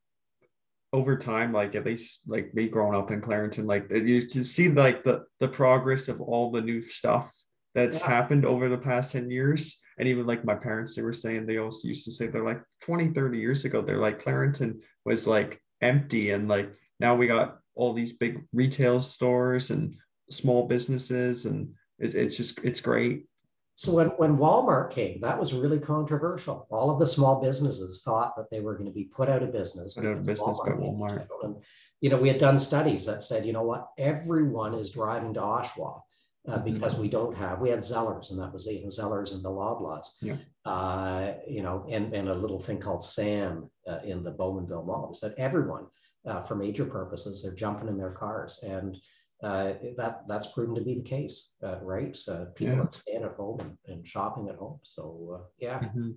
over 0.91 1.17
time, 1.17 1.53
like 1.53 1.75
at 1.75 1.85
least 1.85 2.21
like 2.25 2.51
me 2.55 2.67
growing 2.67 2.97
up 2.97 3.11
in 3.11 3.21
Clarington, 3.21 3.67
like 3.67 3.91
you 3.91 4.27
just 4.27 4.55
see 4.55 4.69
like 4.69 5.03
the 5.03 5.25
the 5.39 5.47
progress 5.47 6.07
of 6.07 6.21
all 6.21 6.49
the 6.51 6.61
new 6.61 6.81
stuff 6.81 7.31
that's 7.75 7.99
yeah. 7.99 8.07
happened 8.07 8.45
over 8.45 8.69
the 8.69 8.77
past 8.77 9.11
10 9.11 9.29
years. 9.29 9.81
And 9.99 10.07
even 10.07 10.25
like 10.25 10.43
my 10.43 10.55
parents 10.55 10.95
they 10.95 11.01
were 11.01 11.13
saying 11.13 11.45
they 11.45 11.57
also 11.57 11.87
used 11.87 12.05
to 12.05 12.11
say 12.11 12.27
they're 12.27 12.43
like 12.43 12.61
20 12.81 13.11
30 13.11 13.37
years 13.37 13.65
ago 13.65 13.81
they're 13.81 13.99
like 13.99 14.23
clarington 14.23 14.79
was 15.05 15.27
like 15.27 15.61
empty. 15.81 16.31
And 16.31 16.47
like 16.47 16.73
now 16.99 17.15
we 17.15 17.27
got 17.27 17.59
all 17.75 17.93
these 17.93 18.13
big 18.13 18.41
retail 18.53 19.01
stores 19.01 19.69
and 19.69 19.95
small 20.31 20.67
businesses 20.67 21.45
and 21.45 21.73
it, 21.99 22.15
it's 22.15 22.37
just 22.37 22.59
it's 22.63 22.79
great. 22.79 23.25
So 23.77 23.93
when, 23.93 24.07
when 24.07 24.37
walmart 24.37 24.91
came 24.91 25.19
that 25.21 25.37
was 25.37 25.53
really 25.53 25.79
controversial. 25.79 26.67
All 26.71 26.89
of 26.89 26.99
the 26.99 27.07
small 27.07 27.41
businesses 27.41 28.01
thought 28.03 28.35
that 28.37 28.49
they 28.49 28.61
were 28.61 28.75
going 28.75 28.87
to 28.87 28.93
be 28.93 29.03
put 29.03 29.29
out 29.29 29.43
of 29.43 29.51
business 29.51 29.93
put 29.93 30.05
out 30.05 30.17
of 30.17 30.25
business 30.25 30.59
walmart 30.59 30.79
by 30.79 30.85
walmart. 30.85 31.27
and, 31.43 31.55
you 32.01 32.09
know 32.09 32.17
we 32.17 32.27
had 32.27 32.37
done 32.37 32.57
studies 32.57 33.05
that 33.05 33.23
said 33.23 33.45
you 33.45 33.53
know 33.53 33.63
what 33.63 33.87
everyone 33.97 34.73
is 34.73 34.89
driving 34.89 35.33
to 35.33 35.39
oshawa 35.39 36.01
uh, 36.47 36.59
because 36.59 36.93
mm-hmm. 36.93 37.03
we 37.03 37.09
don't 37.09 37.35
have 37.35 37.59
we 37.59 37.69
had 37.69 37.79
Zellers 37.79 38.31
and 38.31 38.39
that 38.39 38.53
was 38.53 38.65
you 38.65 38.81
know 38.81 38.87
Zellers 38.87 39.33
and 39.33 39.43
the 39.43 39.49
Loblaws, 39.49 40.07
yeah. 40.21 40.37
uh, 40.65 41.33
you 41.47 41.63
know, 41.63 41.85
and 41.89 42.13
and 42.13 42.29
a 42.29 42.35
little 42.35 42.59
thing 42.59 42.79
called 42.79 43.03
Sam 43.03 43.69
uh, 43.87 43.99
in 44.03 44.23
the 44.23 44.31
Bowmanville 44.31 44.85
Mall. 44.85 45.17
That 45.21 45.33
everyone 45.37 45.87
uh, 46.25 46.41
for 46.41 46.55
major 46.55 46.85
purposes. 46.85 47.43
They're 47.43 47.53
jumping 47.53 47.87
in 47.87 47.97
their 47.97 48.11
cars, 48.11 48.59
and 48.63 48.97
uh, 49.43 49.73
that 49.97 50.21
that's 50.27 50.47
proven 50.47 50.75
to 50.75 50.81
be 50.81 50.95
the 50.95 51.03
case, 51.03 51.51
uh, 51.63 51.77
right? 51.81 52.17
Uh, 52.27 52.45
people 52.55 52.75
yeah. 52.75 52.81
are 52.81 52.89
staying 52.91 53.23
at 53.23 53.35
home 53.35 53.59
and, 53.59 53.77
and, 53.87 54.07
shopping 54.07 54.49
at 54.49 54.55
home. 54.55 54.79
So 54.83 55.39
uh, 55.39 55.47
yeah. 55.59 55.79
Mm-hmm. 55.79 56.11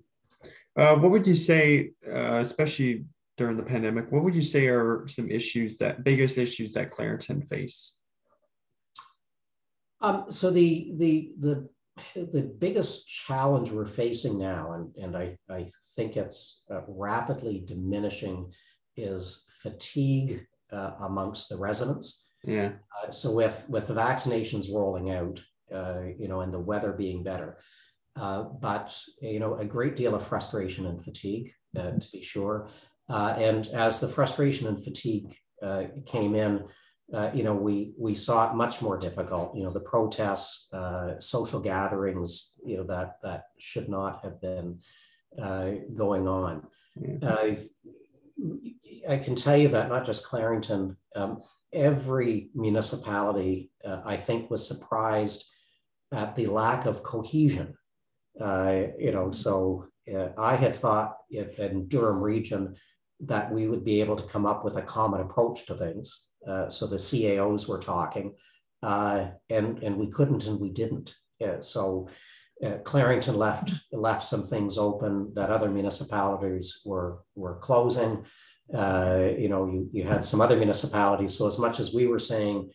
Uh, 0.77 0.95
what 0.95 1.11
would 1.11 1.27
you 1.27 1.35
say, 1.35 1.91
especially 2.07 3.05
during 3.37 3.57
the 3.57 3.63
pandemic? 3.63 4.11
What 4.11 4.23
would 4.23 4.35
you 4.35 4.41
say 4.41 4.67
are 4.67 5.05
some 5.07 5.29
issues 5.29 5.77
that 5.77 6.03
biggest 6.03 6.37
issues 6.37 6.73
that 6.73 6.91
Clarington 6.91 7.47
face? 7.47 7.98
Um, 10.01 10.25
so 10.29 10.49
the 10.49 10.91
the 10.95 11.31
the 11.39 11.69
the 12.15 12.53
biggest 12.59 13.07
challenge 13.07 13.71
we're 13.71 13.85
facing 13.85 14.39
now, 14.39 14.71
and, 14.71 14.95
and 14.95 15.17
I, 15.17 15.37
I 15.49 15.67
think 15.95 16.15
it's 16.15 16.63
rapidly 16.87 17.63
diminishing, 17.65 18.53
is 18.95 19.45
fatigue 19.61 20.45
uh, 20.71 20.91
amongst 21.01 21.49
the 21.49 21.57
residents. 21.57 22.25
Yeah. 22.43 22.71
Uh, 23.03 23.11
so 23.11 23.33
with 23.33 23.65
with 23.69 23.87
the 23.87 23.93
vaccinations 23.93 24.73
rolling 24.73 25.11
out, 25.11 25.41
uh, 25.73 26.01
you 26.17 26.27
know, 26.27 26.41
and 26.41 26.53
the 26.53 26.59
weather 26.59 26.93
being 26.93 27.23
better, 27.23 27.57
uh, 28.15 28.43
but 28.43 28.97
you 29.21 29.39
know, 29.39 29.55
a 29.55 29.65
great 29.65 29.95
deal 29.95 30.15
of 30.15 30.25
frustration 30.25 30.85
and 30.85 31.03
fatigue, 31.03 31.51
uh, 31.77 31.91
to 31.91 32.07
be 32.13 32.21
sure. 32.21 32.69
Uh, 33.09 33.35
and 33.37 33.67
as 33.67 33.99
the 33.99 34.07
frustration 34.07 34.67
and 34.67 34.83
fatigue 34.83 35.35
uh, 35.61 35.85
came 36.05 36.35
in, 36.35 36.63
you 37.33 37.43
know, 37.43 37.55
we 37.55 37.93
we 37.97 38.13
saw 38.15 38.49
it 38.49 38.55
much 38.55 38.81
more 38.81 38.97
difficult. 38.97 39.55
You 39.55 39.63
know, 39.63 39.71
the 39.71 39.79
protests, 39.79 40.69
social 41.19 41.59
gatherings, 41.59 42.59
you 42.63 42.77
know, 42.77 42.83
that 42.83 43.17
that 43.23 43.45
should 43.57 43.89
not 43.89 44.23
have 44.23 44.39
been 44.41 44.79
going 45.37 46.27
on. 46.27 46.67
Mm-hmm. 46.99 47.65
I 49.07 49.17
can 49.17 49.35
tell 49.35 49.57
you 49.57 49.69
that 49.69 49.89
not 49.89 50.05
just 50.05 50.25
Clarington, 50.25 50.95
um, 51.15 51.41
every 51.73 52.49
municipality, 52.53 53.71
uh, 53.85 54.01
I 54.03 54.17
think, 54.17 54.49
was 54.49 54.67
surprised 54.67 55.45
at 56.11 56.35
the 56.35 56.47
lack 56.47 56.85
of 56.85 57.03
cohesion. 57.03 57.75
Uh, 58.39 58.83
you 58.97 59.11
know, 59.11 59.31
so 59.31 59.87
uh, 60.13 60.29
I 60.37 60.55
had 60.55 60.75
thought 60.75 61.17
in 61.29 61.87
Durham 61.87 62.21
region 62.21 62.75
that 63.21 63.51
we 63.51 63.67
would 63.67 63.83
be 63.83 64.01
able 64.01 64.15
to 64.15 64.23
come 64.23 64.45
up 64.45 64.63
with 64.63 64.77
a 64.77 64.81
common 64.81 65.21
approach 65.21 65.65
to 65.65 65.75
things. 65.75 66.27
Uh, 66.47 66.69
so 66.69 66.87
the 66.87 66.95
CAOs 66.95 67.67
were 67.67 67.79
talking, 67.79 68.33
uh, 68.81 69.27
and 69.49 69.83
and 69.83 69.97
we 69.97 70.07
couldn't, 70.07 70.47
and 70.47 70.59
we 70.59 70.69
didn't. 70.69 71.15
so 71.61 72.07
uh, 72.63 72.77
Clarington 72.83 73.35
left 73.35 73.71
left 73.91 74.23
some 74.23 74.43
things 74.43 74.77
open 74.77 75.33
that 75.35 75.49
other 75.49 75.69
municipalities 75.69 76.81
were 76.85 77.19
were 77.35 77.57
closing. 77.57 78.25
Uh, 78.73 79.29
you 79.37 79.49
know, 79.49 79.65
you, 79.65 79.89
you 79.91 80.03
had 80.03 80.23
some 80.23 80.41
other 80.41 80.55
municipalities. 80.55 81.35
So 81.37 81.47
as 81.47 81.57
much 81.57 81.79
as 81.79 81.93
we 81.93 82.05
were 82.05 82.19
saying 82.19 82.69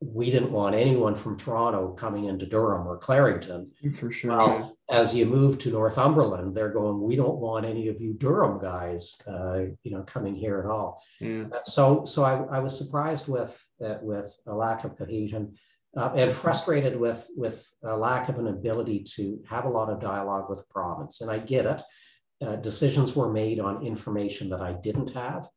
we 0.00 0.30
didn't 0.30 0.52
want 0.52 0.74
anyone 0.74 1.14
from 1.14 1.38
Toronto 1.38 1.92
coming 1.92 2.26
into 2.26 2.46
Durham 2.46 2.86
or 2.86 2.98
Clarington, 2.98 3.68
for 3.96 4.10
sure. 4.10 4.36
Well, 4.36 4.76
as 4.90 5.14
you 5.14 5.24
move 5.24 5.58
to 5.60 5.70
Northumberland, 5.70 6.54
they're 6.54 6.72
going, 6.72 7.00
we 7.00 7.16
don't 7.16 7.38
want 7.38 7.64
any 7.64 7.88
of 7.88 8.00
you 8.00 8.12
Durham 8.14 8.60
guys, 8.60 9.20
uh, 9.26 9.60
you 9.82 9.90
know, 9.90 10.02
coming 10.02 10.34
here 10.34 10.60
at 10.60 10.66
all. 10.66 11.02
Yeah. 11.20 11.44
Uh, 11.52 11.64
so, 11.64 12.04
so 12.04 12.22
I, 12.22 12.56
I 12.56 12.58
was 12.58 12.76
surprised 12.76 13.28
with 13.28 13.58
uh, 13.84 13.96
with 14.02 14.36
a 14.46 14.54
lack 14.54 14.84
of 14.84 14.96
cohesion. 14.96 15.54
Uh, 15.96 16.12
and 16.16 16.32
frustrated 16.32 16.98
with 16.98 17.30
with 17.36 17.70
a 17.84 17.96
lack 17.96 18.28
of 18.28 18.40
an 18.40 18.48
ability 18.48 19.04
to 19.04 19.40
have 19.48 19.64
a 19.64 19.68
lot 19.68 19.88
of 19.88 20.00
dialogue 20.00 20.50
with 20.50 20.58
the 20.58 20.64
province. 20.64 21.20
And 21.20 21.30
I 21.30 21.38
get 21.38 21.66
it 21.66 21.80
uh, 22.44 22.56
decisions 22.56 23.14
were 23.14 23.32
made 23.32 23.60
on 23.60 23.86
information 23.86 24.48
that 24.50 24.60
I 24.60 24.72
didn't 24.72 25.10
have. 25.10 25.48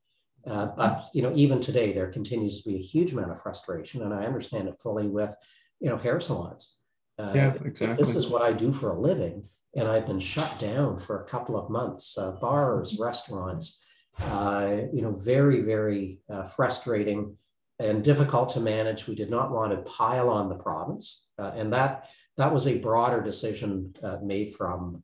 Uh, 0.47 0.67
but 0.77 1.09
you 1.13 1.21
know, 1.21 1.33
even 1.35 1.59
today, 1.59 1.93
there 1.93 2.11
continues 2.11 2.61
to 2.61 2.69
be 2.69 2.75
a 2.75 2.81
huge 2.81 3.11
amount 3.11 3.31
of 3.31 3.41
frustration, 3.41 4.01
and 4.03 4.13
I 4.13 4.25
understand 4.25 4.67
it 4.67 4.77
fully 4.81 5.07
with 5.07 5.35
you 5.79 5.89
know 5.89 5.97
hair 5.97 6.19
salons. 6.19 6.77
Uh, 7.19 7.31
yeah, 7.35 7.53
exactly. 7.65 8.03
This 8.03 8.15
is 8.15 8.27
what 8.27 8.41
I 8.41 8.53
do 8.53 8.71
for 8.71 8.91
a 8.91 8.99
living, 8.99 9.43
and 9.75 9.87
I've 9.87 10.07
been 10.07 10.19
shut 10.19 10.57
down 10.59 10.99
for 10.99 11.21
a 11.21 11.25
couple 11.25 11.57
of 11.57 11.69
months. 11.69 12.17
Uh, 12.17 12.31
bars, 12.33 12.97
restaurants, 12.99 13.85
uh, 14.21 14.77
you 14.93 15.01
know, 15.01 15.11
very, 15.11 15.61
very 15.61 16.19
uh, 16.31 16.43
frustrating 16.43 17.35
and 17.79 18.03
difficult 18.03 18.51
to 18.51 18.59
manage. 18.59 19.07
We 19.07 19.15
did 19.15 19.29
not 19.29 19.51
want 19.51 19.71
to 19.71 19.91
pile 19.91 20.29
on 20.29 20.47
the 20.47 20.55
province, 20.55 21.29
and 21.37 21.73
that 21.73 22.07
that 22.37 22.53
was 22.53 22.67
a 22.67 22.79
broader 22.79 23.21
decision 23.21 23.93
made 24.23 24.55
from 24.55 25.03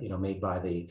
you 0.00 0.08
know 0.08 0.18
made 0.18 0.40
by 0.40 0.60
the 0.60 0.88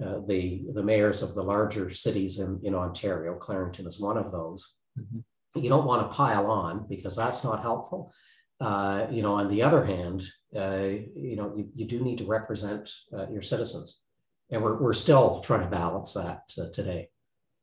uh, 0.00 0.20
the 0.26 0.64
the 0.72 0.82
mayors 0.82 1.22
of 1.22 1.34
the 1.34 1.42
larger 1.42 1.90
cities 1.90 2.38
in, 2.38 2.60
in 2.62 2.74
Ontario. 2.74 3.36
Clarington 3.38 3.86
is 3.86 4.00
one 4.00 4.16
of 4.16 4.32
those. 4.32 4.74
Mm-hmm. 4.98 5.60
You 5.60 5.68
don't 5.68 5.84
want 5.84 6.02
to 6.02 6.16
pile 6.16 6.50
on 6.50 6.86
because 6.88 7.14
that's 7.14 7.44
not 7.44 7.60
helpful. 7.60 8.12
Uh, 8.60 9.06
you 9.10 9.22
know, 9.22 9.34
on 9.34 9.48
the 9.48 9.62
other 9.62 9.84
hand, 9.84 10.22
uh, 10.56 10.86
you 11.14 11.36
know, 11.36 11.52
you, 11.56 11.68
you 11.74 11.84
do 11.84 12.00
need 12.00 12.18
to 12.18 12.24
represent 12.24 12.90
uh, 13.16 13.28
your 13.28 13.42
citizens, 13.42 14.02
and 14.50 14.62
we're 14.62 14.80
we're 14.80 14.94
still 14.94 15.40
trying 15.40 15.62
to 15.62 15.68
balance 15.68 16.14
that 16.14 16.42
uh, 16.58 16.70
today. 16.72 17.10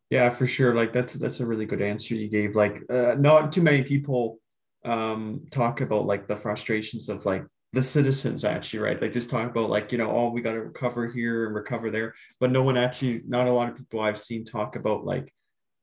Yeah, 0.10 0.30
for 0.30 0.46
sure. 0.46 0.76
Like 0.76 0.94
that's 0.94 1.14
that's 1.14 1.40
a 1.40 1.46
really 1.46 1.66
good 1.66 1.82
answer 1.82 2.16
you 2.16 2.30
gave. 2.30 2.56
Like, 2.56 2.84
not 2.90 3.52
too 3.54 3.62
many 3.62 3.84
people 3.84 4.40
um 4.86 5.42
talk 5.52 5.82
about 5.82 6.06
like 6.06 6.26
the 6.26 6.38
frustrations 6.38 7.10
of 7.10 7.26
like 7.26 7.44
the 7.74 7.84
citizens 7.84 8.44
actually 8.44 8.80
right? 8.80 9.02
Like 9.02 9.14
just 9.14 9.30
talk 9.30 9.50
about 9.50 9.70
like 9.70 9.92
you 9.92 9.98
know 9.98 10.10
oh 10.10 10.30
we 10.30 10.42
got 10.42 10.54
to 10.54 10.62
recover 10.62 11.08
here 11.08 11.46
and 11.46 11.56
recover 11.56 11.92
there. 11.92 12.16
But 12.40 12.52
no 12.52 12.64
one 12.64 12.78
actually 12.78 13.22
not 13.28 13.48
a 13.48 13.54
lot 13.54 13.70
of 13.70 13.78
people 13.78 14.02
i've 14.02 14.20
seen 14.20 14.46
talk 14.46 14.76
about 14.76 15.06
like 15.06 15.34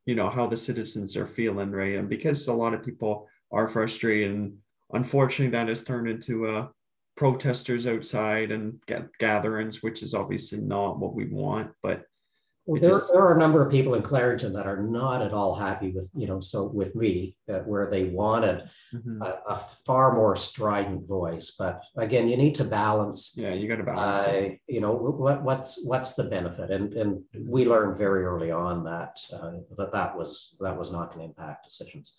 you 0.04 0.14
know 0.14 0.30
how 0.30 0.46
the 0.46 0.56
citizens 0.56 1.16
are 1.16 1.26
feeling 1.26 1.70
right? 1.70 1.96
And 1.96 2.08
because 2.08 2.48
a 2.48 2.52
lot 2.52 2.74
of 2.74 2.84
people 2.84 3.28
are 3.52 3.68
frustrated 3.68 4.32
and 4.32 4.56
unfortunately 4.92 5.50
that 5.50 5.68
has 5.68 5.84
turned 5.84 6.08
into 6.08 6.46
uh 6.46 6.68
protesters 7.16 7.86
outside 7.86 8.50
and 8.50 8.78
get 8.86 9.08
gatherings 9.18 9.82
which 9.82 10.02
is 10.02 10.14
obviously 10.14 10.60
not 10.60 10.98
what 10.98 11.14
we 11.14 11.26
want. 11.26 11.70
But 11.82 12.04
well, 12.66 12.80
there, 12.80 12.90
just, 12.90 13.12
there 13.12 13.22
are 13.22 13.36
a 13.36 13.38
number 13.38 13.64
of 13.64 13.70
people 13.70 13.94
in 13.94 14.02
Clarington 14.02 14.52
that 14.54 14.66
are 14.66 14.82
not 14.82 15.22
at 15.22 15.32
all 15.32 15.54
happy 15.54 15.92
with, 15.92 16.10
you 16.16 16.26
know, 16.26 16.40
so 16.40 16.66
with 16.66 16.96
me, 16.96 17.36
uh, 17.48 17.60
where 17.60 17.88
they 17.88 18.04
wanted 18.04 18.68
mm-hmm. 18.92 19.22
a, 19.22 19.40
a, 19.46 19.58
far 19.84 20.16
more 20.16 20.34
strident 20.34 21.06
voice. 21.06 21.54
But 21.56 21.80
again, 21.96 22.28
you 22.28 22.36
need 22.36 22.56
to 22.56 22.64
balance. 22.64 23.34
Yeah, 23.36 23.54
you 23.54 23.68
got 23.68 23.76
to 23.76 23.84
balance. 23.84 24.26
Uh, 24.26 24.48
you 24.66 24.80
know, 24.80 24.92
what, 24.92 25.44
what's 25.44 25.86
what's 25.86 26.14
the 26.14 26.24
benefit? 26.24 26.72
And 26.72 26.92
and 26.94 27.22
we 27.38 27.66
learned 27.66 27.96
very 27.96 28.24
early 28.24 28.50
on 28.50 28.82
that 28.84 29.16
uh, 29.32 29.52
that 29.76 29.92
that 29.92 30.18
was 30.18 30.56
that 30.60 30.76
was 30.76 30.90
not 30.90 31.14
going 31.14 31.20
to 31.20 31.26
impact 31.26 31.66
decisions. 31.66 32.18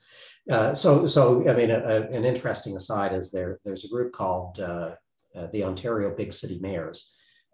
Uh, 0.50 0.74
so 0.74 1.06
so 1.08 1.48
I 1.50 1.54
mean, 1.54 1.72
a, 1.72 1.80
a, 1.80 2.01
an 2.04 2.24
interesting 2.24 2.77
aside 2.77 3.13
is 3.13 3.32
there 3.32 3.60
there's 3.66 3.84
a 3.84 3.89
group 3.89 4.13
called 4.13 4.62
uh, 4.62 4.92
uh, 5.36 5.48
the 5.51 5.66
Ontario 5.66 6.16
Big 6.16 6.32
City 6.32 6.58
Mayors 6.62 7.13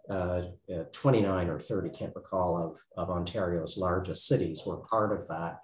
uh, 0.10 0.43
uh, 0.74 0.83
29 0.91 1.50
or 1.50 1.60
30, 1.60 1.89
can't 1.89 2.15
recall, 2.15 2.57
of, 2.57 2.77
of 2.98 3.10
Ontario's 3.10 3.77
largest 3.77 4.27
cities 4.27 4.63
were 4.65 4.77
part 4.77 5.13
of 5.13 5.27
that. 5.27 5.60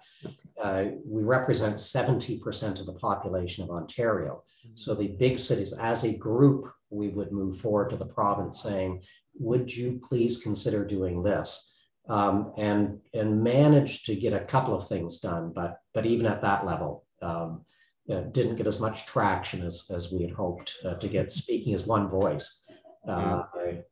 Uh, 0.62 0.86
we 1.04 1.22
represent 1.22 1.76
70% 1.76 2.80
of 2.80 2.86
the 2.86 2.94
population 2.94 3.62
of 3.62 3.70
Ontario. 3.70 4.42
Mm-hmm. 4.66 4.76
So 4.76 4.94
the 4.94 5.08
big 5.08 5.38
cities, 5.38 5.72
as 5.74 6.04
a 6.04 6.16
group, 6.16 6.72
we 6.88 7.08
would 7.08 7.32
move 7.32 7.58
forward 7.58 7.90
to 7.90 7.96
the 7.96 8.06
province 8.06 8.62
saying, 8.62 9.02
would 9.38 9.74
you 9.74 10.00
please 10.08 10.38
consider 10.38 10.86
doing 10.86 11.22
this? 11.22 11.66
Um, 12.08 12.52
and, 12.56 12.98
and 13.14 13.44
managed 13.44 14.06
to 14.06 14.16
get 14.16 14.32
a 14.32 14.40
couple 14.40 14.74
of 14.74 14.88
things 14.88 15.20
done, 15.20 15.52
but, 15.54 15.80
but 15.94 16.06
even 16.06 16.26
at 16.26 16.42
that 16.42 16.66
level, 16.66 17.04
um, 17.22 17.64
uh, 18.10 18.22
didn't 18.32 18.56
get 18.56 18.66
as 18.66 18.80
much 18.80 19.06
traction 19.06 19.62
as, 19.62 19.88
as 19.94 20.10
we 20.10 20.22
had 20.22 20.32
hoped 20.32 20.78
uh, 20.84 20.94
to 20.94 21.06
get 21.06 21.30
speaking 21.30 21.74
as 21.74 21.86
one 21.86 22.08
voice. 22.08 22.66
Uh, 23.06 23.44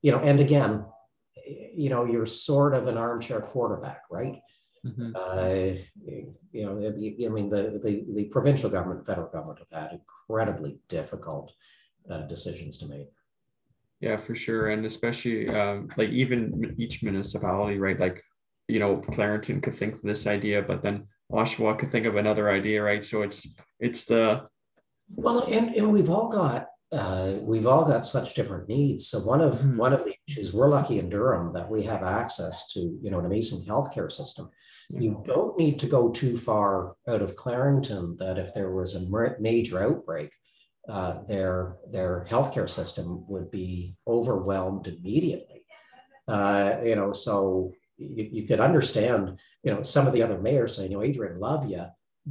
you 0.02 0.12
know, 0.12 0.18
and 0.18 0.40
again, 0.40 0.84
you 1.74 1.88
know, 1.90 2.04
you're 2.04 2.26
sort 2.26 2.74
of 2.74 2.86
an 2.86 2.98
armchair 2.98 3.40
quarterback, 3.40 4.02
right? 4.10 4.40
Mm-hmm. 4.84 5.16
Uh, 5.16 5.80
you 6.52 6.64
know, 6.64 6.76
I 6.78 7.28
mean, 7.28 7.50
the, 7.50 7.80
the, 7.82 8.04
the 8.14 8.24
provincial 8.24 8.70
government, 8.70 9.06
federal 9.06 9.28
government 9.28 9.60
have 9.60 9.82
had 9.82 10.00
incredibly 10.00 10.78
difficult 10.88 11.52
uh, 12.10 12.22
decisions 12.22 12.78
to 12.78 12.86
make. 12.86 13.08
Yeah, 14.00 14.16
for 14.16 14.34
sure, 14.34 14.70
and 14.70 14.86
especially 14.86 15.48
um, 15.48 15.88
like 15.96 16.10
even 16.10 16.74
each 16.78 17.02
municipality, 17.02 17.78
right? 17.78 17.98
Like, 17.98 18.22
you 18.68 18.78
know, 18.78 18.98
Clarington 18.98 19.60
could 19.60 19.74
think 19.74 19.94
of 19.94 20.02
this 20.02 20.26
idea, 20.26 20.62
but 20.62 20.82
then 20.82 21.08
Oshawa 21.32 21.76
could 21.78 21.90
think 21.90 22.06
of 22.06 22.14
another 22.14 22.48
idea, 22.48 22.80
right? 22.82 23.02
So 23.02 23.22
it's 23.22 23.48
it's 23.80 24.04
the 24.04 24.46
well, 25.14 25.44
and, 25.50 25.74
and 25.74 25.92
we've 25.92 26.10
all 26.10 26.28
got 26.28 26.68
uh, 26.90 27.34
we've 27.42 27.66
all 27.66 27.84
got 27.84 28.06
such 28.06 28.34
different 28.34 28.68
needs. 28.68 29.08
So 29.08 29.20
one 29.20 29.40
of 29.40 29.56
mm-hmm. 29.56 29.76
one 29.76 29.92
of 29.92 30.04
the 30.04 30.14
issues 30.26 30.52
we're 30.52 30.68
lucky 30.68 30.98
in 30.98 31.10
Durham 31.10 31.52
that 31.52 31.70
we 31.70 31.82
have 31.82 32.02
access 32.02 32.72
to, 32.72 32.80
you 33.02 33.10
know, 33.10 33.18
an 33.18 33.26
amazing 33.26 33.66
healthcare 33.66 34.10
system. 34.10 34.46
Mm-hmm. 34.92 35.02
You 35.02 35.22
don't 35.26 35.58
need 35.58 35.78
to 35.80 35.86
go 35.86 36.10
too 36.10 36.38
far 36.38 36.94
out 37.06 37.20
of 37.20 37.36
Clarington. 37.36 38.16
That 38.18 38.38
if 38.38 38.54
there 38.54 38.70
was 38.70 38.94
a 38.94 39.06
major 39.38 39.82
outbreak, 39.82 40.32
uh, 40.88 41.22
their 41.24 41.76
their 41.90 42.26
healthcare 42.28 42.70
system 42.70 43.24
would 43.28 43.50
be 43.50 43.94
overwhelmed 44.06 44.86
immediately. 44.86 45.64
Uh, 46.26 46.76
you 46.84 46.96
know, 46.96 47.12
so 47.12 47.72
you, 47.98 48.28
you 48.32 48.46
could 48.46 48.60
understand, 48.60 49.38
you 49.62 49.72
know, 49.72 49.82
some 49.82 50.06
of 50.06 50.12
the 50.14 50.22
other 50.22 50.38
mayors 50.38 50.76
saying, 50.76 50.90
you 50.90 50.98
know, 50.98 51.02
Adrian, 51.02 51.38
love 51.38 51.68
you 51.70 51.84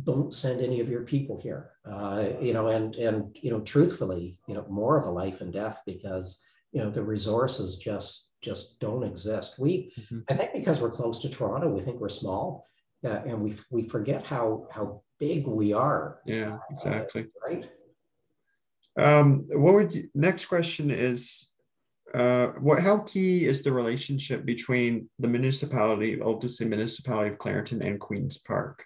don't 0.03 0.33
send 0.33 0.61
any 0.61 0.79
of 0.79 0.89
your 0.89 1.01
people 1.01 1.39
here 1.41 1.71
uh, 1.89 2.29
you 2.41 2.53
know 2.53 2.67
and 2.67 2.95
and 2.95 3.35
you 3.41 3.51
know 3.51 3.61
truthfully 3.61 4.39
you 4.47 4.53
know 4.53 4.65
more 4.69 4.99
of 4.99 5.05
a 5.05 5.11
life 5.11 5.41
and 5.41 5.53
death 5.53 5.81
because 5.85 6.43
you 6.71 6.81
know 6.81 6.89
the 6.89 7.01
resources 7.01 7.77
just 7.77 8.33
just 8.41 8.79
don't 8.79 9.03
exist 9.03 9.55
we 9.57 9.93
mm-hmm. 9.99 10.19
i 10.29 10.33
think 10.33 10.53
because 10.53 10.81
we're 10.81 10.91
close 10.91 11.19
to 11.19 11.29
toronto 11.29 11.69
we 11.69 11.81
think 11.81 11.99
we're 11.99 12.09
small 12.09 12.67
uh, 13.05 13.21
and 13.25 13.41
we 13.41 13.55
we 13.71 13.87
forget 13.87 14.25
how 14.25 14.67
how 14.71 15.01
big 15.19 15.47
we 15.47 15.73
are 15.73 16.19
yeah 16.25 16.57
exactly 16.69 17.23
uh, 17.23 17.49
right 17.49 17.69
um 18.99 19.45
what 19.49 19.73
would 19.73 19.93
you 19.93 20.09
next 20.13 20.45
question 20.45 20.91
is 20.91 21.51
uh, 22.13 22.47
what 22.59 22.81
how 22.81 22.99
key 22.99 23.45
is 23.45 23.61
the 23.61 23.71
relationship 23.71 24.45
between 24.45 25.09
the 25.19 25.27
municipality, 25.27 26.19
obviously 26.21 26.65
municipality 26.65 27.31
of 27.31 27.37
Clarington 27.37 27.85
and 27.85 27.99
Queens 27.99 28.37
Park? 28.37 28.85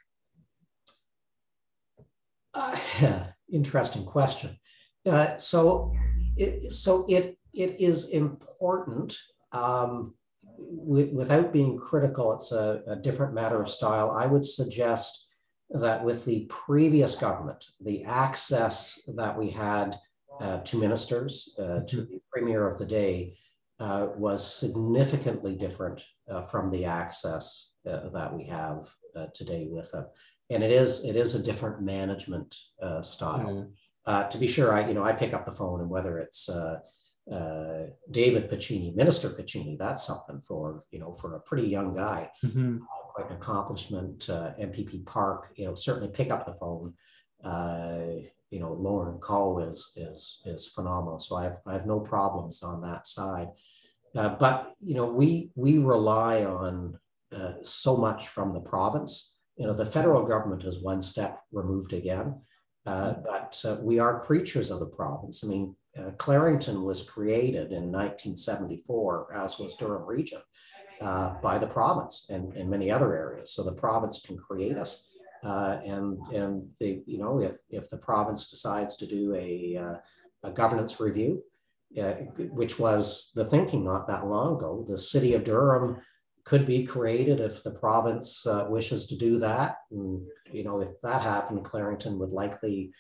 Uh, 2.54 2.78
interesting 3.52 4.06
question. 4.06 4.58
Uh, 5.06 5.38
so, 5.38 5.94
it, 6.36 6.72
so 6.72 7.06
it 7.10 7.38
it 7.54 7.80
is 7.80 8.10
important. 8.12 9.18
Um, 9.52 10.14
without 10.58 11.52
being 11.52 11.78
critical, 11.78 12.34
it's 12.34 12.52
a, 12.52 12.82
a, 12.88 12.96
different 12.96 13.34
matter 13.34 13.62
of 13.62 13.70
style. 13.70 14.12
I 14.12 14.28
would 14.28 14.46
suggest 14.46 15.28
that 15.72 16.04
with 16.04 16.24
the 16.24 16.46
previous 16.50 17.16
government, 17.16 17.66
the 17.82 18.04
access 18.04 19.02
that 19.16 19.38
we 19.38 19.50
had 19.50 20.00
uh, 20.40 20.60
to 20.60 20.78
ministers, 20.80 21.54
uh, 21.58 21.82
to 21.88 21.98
mm-hmm. 21.98 22.14
the 22.14 22.22
premier 22.32 22.70
of 22.70 22.78
the 22.78 22.86
day, 22.86 23.36
uh, 23.80 24.08
was 24.16 24.46
significantly 24.46 25.56
different 25.56 26.04
uh, 26.30 26.44
from 26.44 26.70
the 26.70 26.86
access 26.86 27.72
uh, 27.90 28.10
that 28.10 28.34
we 28.34 28.46
have 28.46 28.94
uh, 29.16 29.26
today 29.34 29.68
with 29.70 29.92
them. 29.92 30.06
And 30.52 30.64
it 30.64 30.72
is 30.72 31.06
it 31.06 31.16
is 31.16 31.36
a 31.36 31.44
different 31.44 31.82
management 31.82 32.56
style. 33.02 33.72
Mm. 34.08 34.30
to 34.30 34.38
be 34.38 34.48
sure, 34.48 34.74
I 34.74 34.88
you 34.88 34.94
know 34.94 35.04
I 35.04 35.14
pick 35.14 35.34
up 35.34 35.46
the 35.46 35.52
phone 35.52 35.82
and 35.82 35.90
whether 35.90 36.20
it's 36.20 36.50
uh, 37.30 37.88
David 38.10 38.50
Piccini, 38.50 38.96
Minister 38.96 39.30
Piccini, 39.30 39.78
that's 39.78 40.06
something 40.06 40.42
for, 40.42 40.84
you 40.92 41.00
know, 41.00 41.14
for 41.14 41.36
a 41.36 41.40
pretty 41.40 41.68
young 41.68 41.96
guy, 41.96 42.30
mm-hmm. 42.44 42.78
uh, 42.82 43.12
quite 43.14 43.30
an 43.30 43.38
accomplishment. 43.38 44.30
Uh, 44.30 44.52
MPP 44.60 45.06
Park, 45.06 45.54
you 45.56 45.66
know, 45.66 45.76
certainly 45.76 46.10
pick 46.10 46.32
up 46.32 46.46
the 46.46 46.54
phone. 46.54 46.94
Uh, 47.44 48.22
you 48.50 48.60
know, 48.60 48.74
Lorne 48.74 49.20
Coe 49.20 49.60
is, 49.60 49.94
is, 49.96 50.42
is 50.46 50.68
phenomenal. 50.68 51.20
So 51.20 51.38
I 51.38 51.44
have, 51.44 51.58
I 51.66 51.74
have 51.74 51.86
no 51.86 52.00
problems 52.00 52.64
on 52.64 52.82
that 52.82 53.08
side. 53.08 53.48
Uh, 54.14 54.30
but, 54.30 54.74
you 54.84 54.96
know, 54.96 55.06
we, 55.06 55.52
we 55.56 55.78
rely 55.78 56.44
on 56.44 57.00
uh, 57.34 57.54
so 57.64 57.96
much 57.96 58.28
from 58.28 58.54
the 58.54 58.60
province. 58.60 59.38
You 59.62 59.68
know, 59.68 59.74
the 59.74 59.86
federal 59.86 60.26
government 60.26 60.64
is 60.64 60.82
one 60.82 61.04
step 61.04 61.40
removed 61.52 61.94
again. 61.94 62.34
Uh, 62.88 63.14
but 63.24 63.62
uh, 63.64 63.78
we 63.80 64.00
are 64.00 64.20
creatures 64.20 64.72
of 64.72 64.80
the 64.80 64.88
province. 64.88 65.44
I 65.44 65.48
mean, 65.50 65.76
uh, 65.96 66.10
Clarington 66.18 66.84
was 66.84 67.08
created 67.08 67.72
in 67.72 67.92
1974, 67.92 69.36
as 69.36 69.60
was 69.60 69.76
Durham 69.76 70.08
Region, 70.08 70.42
uh, 71.00 71.36
by 71.44 71.60
the 71.60 71.68
province 71.68 72.26
and, 72.32 72.52
and 72.54 72.72
many 72.72 72.90
other 72.90 73.16
areas. 73.16 73.54
So 73.54 73.62
the 73.64 73.72
province 73.74 74.20
can 74.26 74.36
create 74.36 74.78
us. 74.78 75.08
Uh, 75.44 75.80
and 75.86 76.18
and 76.34 76.68
the, 76.80 77.04
you 77.06 77.20
know, 77.20 77.40
if, 77.40 77.58
if 77.70 77.88
the 77.90 77.98
province 77.98 78.50
decides 78.50 78.96
to 78.96 79.06
do 79.06 79.36
a, 79.36 79.78
uh, 79.78 79.96
a 80.42 80.52
governance 80.52 81.00
review, 81.00 81.44
uh, 82.02 82.14
which 82.50 82.80
was 82.80 83.30
the 83.36 83.46
thinking 83.46 83.84
not 83.84 84.08
that 84.08 84.26
long 84.26 84.56
ago, 84.56 84.84
the 84.88 84.98
city 84.98 85.36
of 85.36 85.44
Durham 85.44 85.98
could 86.44 86.66
be 86.66 86.84
created 86.84 87.40
if 87.40 87.64
the 87.64 87.72
province 87.72 88.46
uh, 88.48 88.66
wishes 88.70 89.06
to 89.08 89.18
do 89.18 89.40
that. 89.40 89.78
And, 89.92 90.26
you 90.52 90.64
know, 90.64 90.82
if 90.82 91.00
that 91.02 91.22
happened, 91.22 91.64
Clarington 91.66 92.18
would 92.18 92.32
likely 92.32 92.92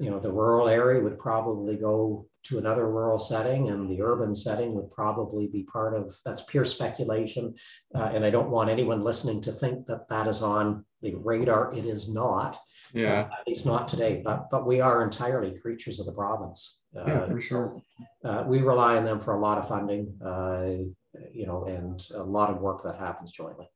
you 0.00 0.10
know, 0.10 0.18
the 0.18 0.32
rural 0.32 0.68
area 0.68 1.00
would 1.00 1.18
probably 1.18 1.76
go 1.76 2.26
to 2.44 2.58
another 2.58 2.90
rural 2.90 3.18
setting 3.18 3.68
and 3.68 3.88
the 3.88 4.02
urban 4.02 4.34
setting 4.34 4.74
would 4.74 4.90
probably 4.90 5.46
be 5.46 5.62
part 5.62 5.94
of 5.94 6.16
that's 6.24 6.42
pure 6.42 6.64
speculation. 6.64 7.54
Uh, 7.94 8.10
and 8.12 8.24
i 8.24 8.30
don't 8.30 8.50
want 8.50 8.70
anyone 8.70 9.04
listening 9.04 9.40
to 9.40 9.52
think 9.52 9.86
that 9.86 10.08
that 10.08 10.26
is 10.26 10.42
on 10.42 10.84
the 11.02 11.14
radar. 11.16 11.72
It 11.72 11.84
is 11.84 12.12
not. 12.12 12.58
Yeah. 12.92 13.22
Uh, 13.22 13.36
it's 13.46 13.64
not 13.64 13.88
today 13.88 14.22
but 14.24 14.50
but 14.50 14.66
we 14.66 14.80
are 14.80 15.04
entirely 15.04 15.56
creatures 15.58 16.00
of 16.00 16.06
the 16.06 16.12
province. 16.12 16.82
Uh, 16.96 17.04
yeah, 17.06 17.26
for 17.26 17.40
sure. 17.40 17.80
Uh, 18.24 18.44
we 18.46 18.60
rely 18.60 18.96
on 18.96 19.04
them 19.04 19.20
for 19.20 19.34
a 19.34 19.40
lot 19.40 19.58
of 19.58 19.68
funding. 19.68 20.14
Uh, 20.24 20.90
you 21.32 21.46
know 21.46 21.64
and 21.64 22.06
a 22.14 22.22
lot 22.22 22.50
of 22.50 22.60
work 22.60 22.82
that 22.84 22.98
happens 22.98 23.30
jointly 23.30 23.68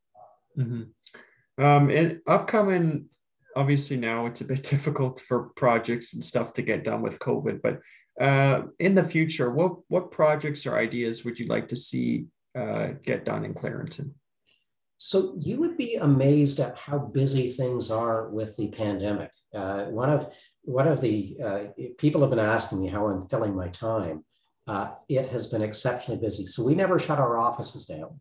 mm-hmm. 0.59 0.83
um, 1.65 1.91
and 1.91 2.21
upcoming 2.27 3.09
obviously 3.57 3.97
now 3.97 4.27
it's 4.27 4.43
a 4.43 4.45
bit 4.45 4.63
difficult 4.71 5.21
for 5.21 5.51
projects 5.57 6.13
and 6.15 6.23
stuff 6.23 6.53
to 6.53 6.63
get 6.63 6.85
done 6.85 7.03
with 7.03 7.19
COVID, 7.19 7.63
but 7.63 7.81
uh, 8.21 8.63
in 8.79 8.95
the 8.95 9.05
future, 9.05 9.51
what 9.51 9.73
what 9.89 10.11
projects 10.11 10.67
or 10.67 10.79
ideas 10.79 11.25
would 11.25 11.39
you 11.39 11.47
like 11.47 11.69
to 11.69 11.77
see 11.77 12.27
uh, 12.57 12.89
get 13.03 13.25
done 13.25 13.45
in 13.45 13.55
Clarington? 13.55 14.13
So 14.99 15.37
you 15.41 15.61
would 15.61 15.77
be 15.77 15.97
amazed 15.97 16.59
at 16.61 16.79
how 16.79 16.99
busy 16.99 17.51
things 17.51 17.91
are 17.91 18.31
with 18.31 18.57
the 18.57 18.69
pandemic. 18.69 19.31
Uh, 19.55 19.85
one 19.87 20.09
of 20.09 20.33
one 20.63 20.89
of 20.89 21.03
the 21.03 21.37
uh, 21.45 21.65
people 21.99 22.23
have 22.23 22.31
been 22.31 22.39
asking 22.39 22.81
me 22.81 22.89
how 22.89 23.07
I'm 23.09 23.29
filling 23.29 23.55
my 23.55 23.69
time. 23.69 24.25
Uh, 24.67 24.91
it 25.09 25.29
has 25.29 25.47
been 25.47 25.63
exceptionally 25.63 26.21
busy. 26.21 26.45
So 26.45 26.65
we 26.65 26.75
never 26.75 26.99
shut 26.99 27.19
our 27.19 27.39
offices 27.39 27.87
down. 27.87 28.21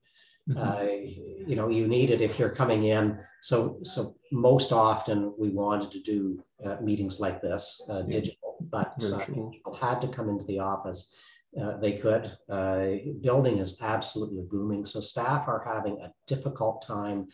Mm-hmm. 0.49 0.57
Uh, 0.57 1.47
you 1.47 1.55
know, 1.55 1.69
you 1.69 1.87
need 1.87 2.11
it 2.11 2.21
if 2.21 2.37
you're 2.37 2.49
coming 2.49 2.83
in. 2.83 3.17
So, 3.41 3.79
so 3.83 4.15
most 4.31 4.71
often 4.71 5.33
we 5.39 5.49
wanted 5.49 5.91
to 5.91 6.01
do 6.01 6.43
uh, 6.63 6.77
meetings 6.81 7.19
like 7.19 7.41
this, 7.41 7.81
uh, 7.89 8.03
yeah. 8.05 8.19
digital, 8.19 8.57
but 8.69 8.93
uh, 9.03 9.17
people 9.25 9.73
had 9.73 10.01
to 10.01 10.07
come 10.07 10.29
into 10.29 10.45
the 10.45 10.59
office. 10.59 11.15
Uh, 11.59 11.77
they 11.77 11.93
could. 11.93 12.31
Uh, 12.49 12.91
building 13.21 13.57
is 13.57 13.81
absolutely 13.81 14.43
booming, 14.49 14.85
so 14.85 14.99
staff 14.99 15.47
are 15.47 15.63
having 15.65 15.99
a 16.01 16.11
difficult 16.27 16.85
time 16.85 17.27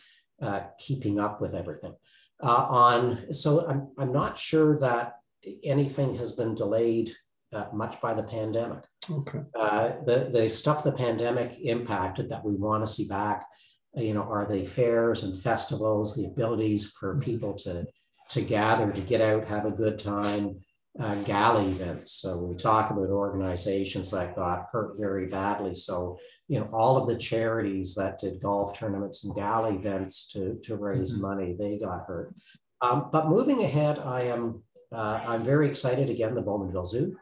keeping 0.78 1.20
up 1.20 1.40
with 1.40 1.54
everything. 1.54 1.94
on 2.40 3.32
so, 3.32 3.66
I'm 3.66 3.88
I'm 3.98 4.12
not 4.12 4.38
sure 4.38 4.78
that 4.78 5.16
anything 5.64 6.16
has 6.16 6.32
been 6.32 6.54
delayed 6.54 7.12
uh, 7.52 7.66
much 7.72 8.00
by 8.00 8.14
the 8.14 8.22
pandemic. 8.22 8.84
Okay. 9.10 9.40
Uh, 9.54 9.92
the, 10.06 10.30
the 10.32 10.48
stuff 10.48 10.84
the 10.84 10.92
pandemic 10.92 11.58
impacted 11.60 12.28
that 12.30 12.44
we 12.44 12.54
want 12.54 12.84
to 12.84 12.92
see 12.92 13.06
back, 13.06 13.46
you 13.94 14.14
know, 14.14 14.22
are 14.22 14.46
the 14.46 14.64
fairs 14.66 15.22
and 15.22 15.38
festivals, 15.38 16.16
the 16.16 16.26
abilities 16.26 16.90
for 16.90 17.14
mm-hmm. 17.14 17.22
people 17.22 17.54
to, 17.54 17.84
to 18.30 18.40
gather, 18.40 18.90
to 18.90 19.00
get 19.00 19.20
out, 19.20 19.46
have 19.46 19.66
a 19.66 19.70
good 19.70 19.98
time, 19.98 20.60
uh, 21.00 21.14
gala 21.22 21.62
events. 21.64 22.12
So 22.14 22.38
we 22.38 22.54
talk 22.54 22.90
about 22.90 23.08
organizations 23.08 24.10
that 24.10 24.36
got 24.36 24.68
hurt 24.70 24.96
very 24.98 25.26
badly. 25.26 25.74
So, 25.74 26.18
you 26.48 26.60
know, 26.60 26.68
all 26.72 26.96
of 26.96 27.06
the 27.06 27.16
charities 27.16 27.94
that 27.94 28.18
did 28.18 28.42
golf 28.42 28.78
tournaments 28.78 29.24
and 29.24 29.34
gala 29.34 29.74
events 29.74 30.28
to, 30.32 30.58
to 30.64 30.76
raise 30.76 31.12
mm-hmm. 31.12 31.22
money, 31.22 31.56
they 31.58 31.78
got 31.78 32.06
hurt. 32.06 32.34
Um, 32.80 33.10
but 33.12 33.28
moving 33.28 33.62
ahead, 33.62 33.98
I 33.98 34.22
am 34.22 34.62
uh, 34.92 35.20
I'm 35.26 35.42
very 35.42 35.68
excited 35.68 36.10
again, 36.10 36.34
the 36.34 36.42
Bowmanville 36.42 36.86
Zoo 36.86 37.16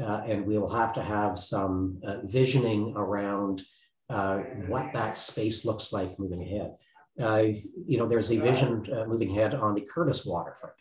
uh, 0.00 0.22
and 0.26 0.46
we 0.46 0.58
will 0.58 0.70
have 0.70 0.92
to 0.94 1.02
have 1.02 1.38
some 1.38 2.00
uh, 2.04 2.16
visioning 2.24 2.94
around 2.96 3.62
uh, 4.08 4.38
what 4.66 4.92
that 4.92 5.16
space 5.16 5.64
looks 5.64 5.92
like 5.92 6.18
moving 6.18 6.42
ahead. 6.42 6.74
Uh, 7.20 7.52
you 7.86 7.98
know, 7.98 8.06
there's 8.06 8.32
a 8.32 8.38
vision 8.38 8.86
uh, 8.92 9.04
moving 9.06 9.30
ahead 9.30 9.54
on 9.54 9.74
the 9.74 9.82
Courtice 9.82 10.24
waterfront. 10.24 10.74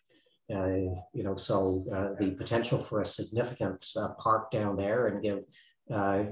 Uh, 0.53 0.95
you 1.13 1.23
know, 1.23 1.35
so 1.35 1.83
the 2.19 2.31
potential 2.31 2.79
for 2.79 3.01
a 3.01 3.05
significant 3.05 3.85
park 4.17 4.49
down 4.49 4.75
there 4.75 5.07
and 5.07 5.21
give 5.21 5.43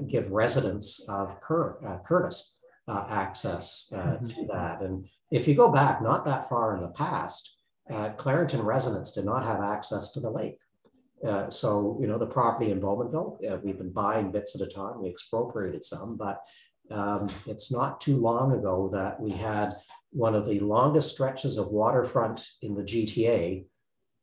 give 0.08 0.32
residents 0.32 1.08
of 1.08 1.40
Cur 1.42 2.02
Courtice 2.08 2.60
access 2.90 3.92
mm-hmm. 3.94 4.26
to 4.26 4.48
that. 4.52 4.82
And 4.82 5.08
if 5.30 5.48
you 5.48 5.54
go 5.54 5.72
back 5.72 6.02
not 6.02 6.26
that 6.26 6.50
far 6.50 6.76
in 6.76 6.82
the 6.82 6.88
past, 6.90 7.58
Clarington 7.92 8.64
residents 8.64 9.12
did 9.12 9.26
not 9.26 9.46
have 9.46 9.62
access 9.62 10.10
to 10.12 10.20
the 10.20 10.32
lake. 10.32 10.58
Uh, 11.26 11.50
so, 11.50 11.98
you 12.00 12.08
know, 12.08 12.18
the 12.18 12.28
property 12.28 12.72
in 12.72 12.80
Bowmanville, 12.80 13.52
uh, 13.52 13.58
we've 13.64 13.78
been 13.78 13.92
buying 13.92 14.32
bits 14.32 14.56
at 14.56 14.68
a 14.68 14.70
time. 14.70 15.02
We 15.02 15.10
expropriated 15.10 15.84
some, 15.84 16.16
but 16.16 16.42
um, 16.92 17.28
it's 17.48 17.72
not 17.72 18.00
too 18.00 18.18
long 18.18 18.54
ago 18.54 18.90
that 18.94 19.20
we 19.20 19.32
had 19.32 19.78
one 20.12 20.36
of 20.36 20.46
the 20.46 20.60
longest 20.60 21.10
stretches 21.10 21.58
of 21.58 21.70
waterfront 21.70 22.48
in 22.62 22.76
the 22.76 22.84
GTA 22.84 23.66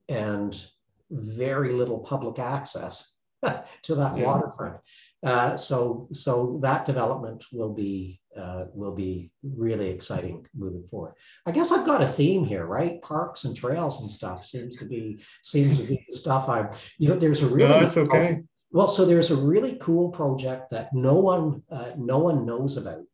and 0.09 0.67
very 1.11 1.73
little 1.73 1.99
public 1.99 2.39
access 2.39 3.14
to 3.83 3.95
that 3.95 4.17
yeah. 4.17 4.25
waterfront. 4.25 4.77
Uh, 5.25 5.57
so, 5.57 6.07
so 6.13 6.59
that 6.61 6.85
development 6.85 7.45
will 7.51 7.73
be 7.73 8.21
uh, 8.37 8.65
will 8.75 8.95
be 8.95 9.31
really 9.43 9.89
exciting 9.89 10.47
moving 10.55 10.85
forward. 10.87 11.15
I 11.47 11.53
guess 11.53 11.73
I've 11.73 11.87
got 11.87 12.03
a 12.03 12.09
theme 12.09 12.45
here, 12.45 12.67
right? 12.67 13.01
Parks 13.01 13.45
and 13.45 13.57
trails 13.57 14.01
and 14.01 14.11
stuff 14.11 14.45
seems 14.45 14.77
to 14.79 14.85
be 14.85 15.23
seems 15.43 15.79
to 15.79 15.85
be 15.85 16.05
the 16.09 16.17
stuff 16.17 16.49
I'm. 16.49 16.69
You 16.99 17.09
know, 17.09 17.17
there's 17.17 17.43
a 17.43 17.47
really. 17.47 17.71
No, 17.71 17.87
it's 17.87 17.97
okay. 17.97 18.43
Well, 18.71 18.89
so 18.89 19.05
there's 19.05 19.31
a 19.31 19.37
really 19.37 19.77
cool 19.81 20.11
project 20.11 20.71
that 20.71 20.93
no 20.93 21.15
one 21.15 21.63
uh, 21.71 21.93
no 21.97 22.19
one 22.19 22.45
knows 22.45 22.77
about. 22.77 23.05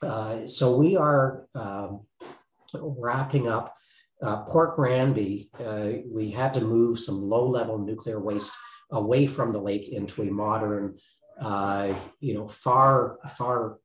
Uh, 0.00 0.46
so 0.46 0.76
we 0.76 0.96
are 0.96 1.46
um, 1.54 2.06
wrapping 2.74 3.48
up 3.48 3.74
uh, 4.22 4.44
Port 4.44 4.76
Granby. 4.76 5.50
Uh, 5.58 5.88
we 6.06 6.30
had 6.30 6.54
to 6.54 6.60
move 6.60 7.00
some 7.00 7.20
low 7.20 7.48
level 7.48 7.78
nuclear 7.78 8.20
waste 8.20 8.52
away 8.90 9.26
from 9.26 9.52
the 9.52 9.60
lake 9.60 9.88
into 9.88 10.22
a 10.22 10.30
modern, 10.30 10.98
uh, 11.40 11.94
you 12.20 12.34
know, 12.34 12.48
far 12.48 13.18
far 13.36 13.78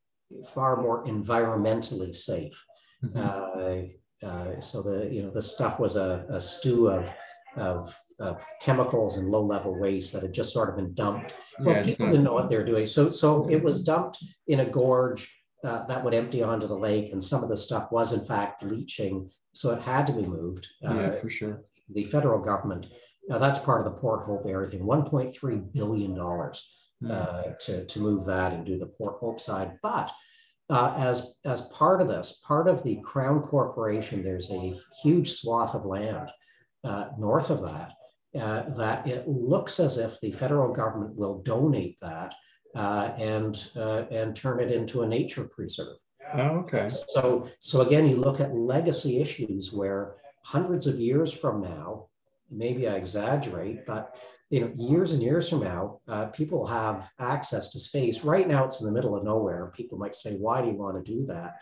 far 0.54 0.82
more 0.82 1.06
environmentally 1.06 2.16
safe. 2.16 2.66
Mm-hmm. 3.04 3.18
Uh, 3.18 4.28
uh, 4.28 4.62
so 4.62 4.82
the 4.82 5.10
you 5.12 5.22
know 5.22 5.30
the 5.30 5.42
stuff 5.42 5.80
was 5.80 5.96
a, 5.96 6.26
a 6.30 6.39
stew 6.39 6.89
of, 6.89 7.10
of, 7.58 7.98
of 8.20 8.46
chemicals 8.62 9.18
and 9.18 9.28
low 9.28 9.44
level 9.44 9.78
waste 9.78 10.13
that 10.13 10.24
had 10.24 10.34
just 10.34 10.54
sort 10.54 10.70
of 10.70 10.78
been 10.78 10.94
dumped. 10.94 11.36
Well, 11.60 11.76
yeah, 11.76 11.84
people 11.84 12.08
didn't 12.08 12.24
know 12.24 12.34
what 12.34 12.48
they 12.48 12.56
were 12.56 12.66
doing, 12.66 12.86
so 12.86 13.12
so 13.12 13.50
it 13.50 13.62
was 13.62 13.84
dumped 13.84 14.24
in 14.48 14.62
a 14.62 14.66
gorge 14.66 15.30
uh, 15.63 15.86
that 15.88 16.04
would 16.04 16.13
empty 16.13 16.42
onto 16.42 16.68
the 16.68 16.78
lake, 16.78 17.12
and 17.12 17.24
some 17.24 17.44
of 17.44 17.50
the 17.50 17.58
stuff 17.58 17.92
was 17.92 18.13
in 18.13 18.24
fact 18.26 18.63
leaching, 18.63 19.30
so 19.54 19.72
it 19.72 19.82
had 19.82 20.08
to 20.08 20.13
be 20.13 20.24
moved. 20.24 20.68
yeah, 20.82 20.89
uh, 20.89 21.16
for 21.20 21.30
sure. 21.30 21.63
the 21.89 22.06
federal 22.06 22.39
government, 22.39 22.88
now 23.28 23.38
that's 23.38 23.58
part 23.58 23.80
of 23.80 23.86
the 23.86 24.00
Port 24.00 24.26
Hope 24.26 24.46
area 24.48 24.68
thing, 24.68 24.82
$1.3 24.82 25.74
billion 25.74 26.16
hmm. 26.16 27.12
uh, 27.12 27.44
to, 27.62 27.86
to 27.86 28.00
move 28.00 28.26
that 28.26 28.54
and 28.54 28.66
do 28.66 28.78
the 28.78 28.86
Port 28.86 29.18
Hope 29.20 29.40
side. 29.40 29.78
But 29.82 30.12
uh, 30.70 30.94
as, 30.98 31.38
as 31.46 31.62
part 31.70 32.02
of 32.02 32.08
this, 32.08 32.42
part 32.46 32.68
of 32.68 32.84
the 32.84 33.00
Crown 33.04 33.42
Corporation, 33.42 34.24
there's 34.24 34.52
a 34.52 34.76
huge 35.02 35.32
swath 35.32 35.76
of 35.76 35.86
land 35.86 36.30
uh, 36.84 37.10
north 37.18 37.50
of 37.50 37.62
that, 37.64 37.92
uh, 38.40 38.70
that 38.78 39.08
it 39.08 39.28
looks 39.28 39.80
as 39.80 39.98
if 39.98 40.20
the 40.22 40.32
federal 40.32 40.74
government 40.74 41.16
will 41.16 41.42
donate 41.44 41.98
that 42.02 42.34
uh, 42.76 43.12
and, 43.18 43.68
uh, 43.76 44.04
and 44.10 44.36
turn 44.36 44.60
it 44.60 44.72
into 44.72 45.02
a 45.02 45.08
nature 45.08 45.44
preserve. 45.44 45.98
Oh, 46.36 46.60
okay. 46.60 46.90
So, 46.90 47.50
so 47.60 47.82
again, 47.82 48.08
you 48.08 48.16
look 48.16 48.40
at 48.40 48.56
legacy 48.56 49.20
issues 49.20 49.72
where 49.72 50.16
hundreds 50.44 50.88
of 50.88 51.00
years 51.00 51.32
from 51.32 51.62
now, 51.62 52.08
maybe 52.56 52.88
I 52.88 52.96
exaggerate, 52.96 53.86
but 53.86 54.16
you 54.50 54.60
know, 54.62 54.72
years 54.78 55.12
and 55.13 55.22
years 55.22 55.50
from 55.50 55.62
now, 55.62 56.00
uh, 56.08 56.26
people 56.28 56.66
have 56.68 57.10
access 57.20 57.70
to 57.70 57.80
space. 57.80 58.24
Right 58.24 58.48
now, 58.48 58.66
it's 58.66 58.82
in 58.82 58.88
the 58.88 58.94
middle 58.94 59.16
of 59.16 59.24
nowhere. 59.24 59.74
People 59.76 59.98
might 59.98 60.16
say, 60.16 60.38
"Why 60.38 60.62
do 60.62 60.68
you 60.68 60.78
want 60.78 61.04
to 61.04 61.12
do 61.12 61.26
that?" 61.26 61.62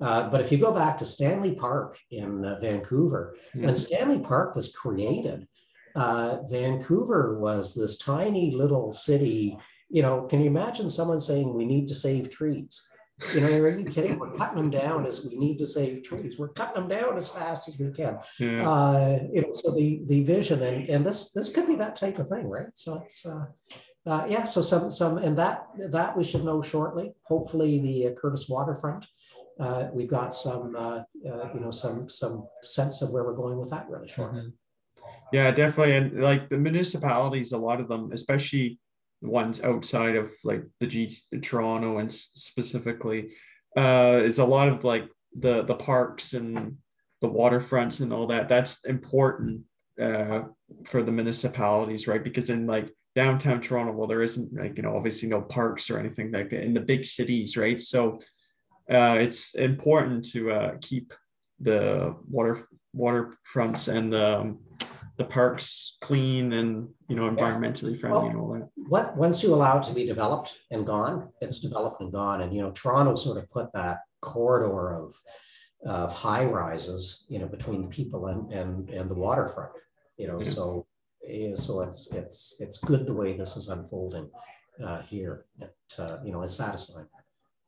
Uh, 0.00 0.28
but 0.28 0.40
if 0.40 0.50
you 0.50 0.58
go 0.58 0.72
back 0.72 0.98
to 0.98 1.04
Stanley 1.04 1.54
Park 1.54 1.98
in 2.10 2.44
uh, 2.44 2.58
Vancouver, 2.60 3.36
when 3.54 3.76
Stanley 3.76 4.18
Park 4.18 4.56
was 4.56 4.74
created, 4.74 5.46
uh, 5.94 6.38
Vancouver 6.48 7.38
was 7.38 7.74
this 7.74 7.98
tiny 7.98 8.56
little 8.56 8.92
city. 8.92 9.56
You 9.88 10.02
know, 10.02 10.22
can 10.22 10.40
you 10.40 10.46
imagine 10.46 10.88
someone 10.88 11.20
saying, 11.20 11.54
"We 11.54 11.64
need 11.64 11.86
to 11.88 11.94
save 11.94 12.28
trees"? 12.28 12.88
You 13.34 13.40
know, 13.40 13.48
are 13.48 13.78
you 13.78 13.84
kidding? 13.84 14.18
We're 14.18 14.32
cutting 14.32 14.56
them 14.56 14.70
down 14.70 15.06
as 15.06 15.26
we 15.26 15.36
need 15.36 15.58
to 15.58 15.66
save 15.66 16.02
trees. 16.02 16.38
We're 16.38 16.48
cutting 16.48 16.82
them 16.82 16.88
down 16.88 17.16
as 17.16 17.28
fast 17.28 17.68
as 17.68 17.78
we 17.78 17.90
can. 17.90 18.18
Yeah. 18.38 18.68
Uh, 18.68 19.18
you 19.32 19.42
know, 19.42 19.52
so 19.52 19.74
the 19.74 20.02
the 20.06 20.22
vision 20.22 20.62
and 20.62 20.88
and 20.88 21.06
this 21.06 21.32
this 21.32 21.52
could 21.52 21.66
be 21.66 21.76
that 21.76 21.96
type 21.96 22.18
of 22.18 22.28
thing, 22.28 22.48
right? 22.48 22.68
So 22.74 23.00
it's 23.02 23.24
uh, 23.26 23.46
uh, 24.06 24.26
yeah. 24.28 24.44
So 24.44 24.62
some 24.62 24.90
some 24.90 25.18
and 25.18 25.36
that 25.38 25.68
that 25.90 26.16
we 26.16 26.24
should 26.24 26.44
know 26.44 26.62
shortly. 26.62 27.12
Hopefully, 27.24 27.78
the 27.78 28.08
uh, 28.08 28.10
Courtice 28.12 28.48
waterfront. 28.48 29.06
Uh, 29.60 29.88
we've 29.92 30.08
got 30.08 30.34
some 30.34 30.74
uh, 30.76 31.02
you 31.22 31.60
know 31.60 31.70
some 31.70 32.10
some 32.10 32.46
sense 32.62 33.02
of 33.02 33.10
where 33.10 33.24
we're 33.24 33.36
going 33.36 33.58
with 33.58 33.70
that 33.70 33.88
really 33.88 34.08
shortly. 34.08 34.40
Mm-hmm. 34.40 34.48
Yeah, 35.32 35.50
definitely, 35.50 35.96
and 35.96 36.20
like 36.20 36.48
the 36.48 36.58
municipalities, 36.58 37.52
a 37.52 37.58
lot 37.58 37.80
of 37.80 37.88
them, 37.88 38.10
especially 38.12 38.78
ones 39.22 39.62
outside 39.62 40.16
of 40.16 40.32
like 40.44 40.64
the 40.80 40.86
G 40.86 41.10
Toronto 41.40 41.98
and 41.98 42.12
specifically, 42.12 43.32
uh, 43.76 44.20
it's 44.22 44.38
a 44.38 44.44
lot 44.44 44.68
of 44.68 44.84
like 44.84 45.08
the 45.34 45.62
the 45.62 45.74
parks 45.74 46.34
and 46.34 46.76
the 47.20 47.28
waterfronts 47.28 48.00
and 48.00 48.12
all 48.12 48.26
that. 48.26 48.48
That's 48.48 48.84
important 48.84 49.62
uh, 50.00 50.42
for 50.84 51.02
the 51.02 51.12
municipalities, 51.12 52.06
right? 52.06 52.22
Because 52.22 52.50
in 52.50 52.66
like 52.66 52.90
downtown 53.14 53.60
Toronto, 53.60 53.92
well, 53.92 54.08
there 54.08 54.22
isn't 54.22 54.52
like 54.54 54.76
you 54.76 54.82
know 54.82 54.96
obviously 54.96 55.28
no 55.28 55.40
parks 55.40 55.90
or 55.90 55.98
anything 55.98 56.32
like 56.32 56.50
that 56.50 56.64
in 56.64 56.74
the 56.74 56.80
big 56.80 57.04
cities, 57.04 57.56
right? 57.56 57.80
So 57.80 58.18
uh, 58.90 59.16
it's 59.20 59.54
important 59.54 60.30
to 60.32 60.50
uh, 60.50 60.72
keep 60.80 61.12
the 61.60 62.16
water 62.28 62.66
waterfronts 62.94 63.88
and 63.88 64.14
um, 64.14 64.58
the 65.22 65.32
parks 65.32 65.96
clean 66.00 66.52
and 66.52 66.88
you 67.08 67.16
know 67.16 67.30
environmentally 67.30 67.98
friendly 67.98 68.20
well, 68.20 68.28
and 68.28 68.38
all 68.38 68.52
that. 68.54 68.68
What 68.74 69.16
once 69.16 69.42
you 69.42 69.54
allow 69.54 69.78
it 69.78 69.84
to 69.84 69.94
be 69.94 70.06
developed 70.06 70.58
and 70.70 70.86
gone, 70.86 71.28
it's 71.40 71.60
developed 71.60 72.00
and 72.00 72.12
gone. 72.12 72.42
And 72.42 72.54
you 72.54 72.62
know, 72.62 72.70
Toronto 72.72 73.14
sort 73.14 73.38
of 73.38 73.50
put 73.50 73.72
that 73.72 74.00
corridor 74.20 74.94
of 74.94 75.14
of 75.84 76.12
high 76.12 76.44
rises, 76.44 77.26
you 77.28 77.38
know, 77.38 77.46
between 77.46 77.88
people 77.88 78.26
and 78.26 78.52
and 78.52 78.90
and 78.90 79.10
the 79.10 79.14
waterfront. 79.14 79.72
You 80.16 80.28
know, 80.28 80.38
yeah. 80.38 80.44
so 80.44 80.86
so 81.54 81.80
it's 81.82 82.12
it's 82.12 82.56
it's 82.60 82.78
good 82.78 83.06
the 83.06 83.14
way 83.14 83.36
this 83.36 83.56
is 83.56 83.68
unfolding 83.68 84.30
uh, 84.84 85.02
here. 85.02 85.46
It, 85.60 85.74
uh, 85.98 86.18
you 86.24 86.32
know, 86.32 86.42
it's 86.42 86.54
satisfying. 86.54 87.06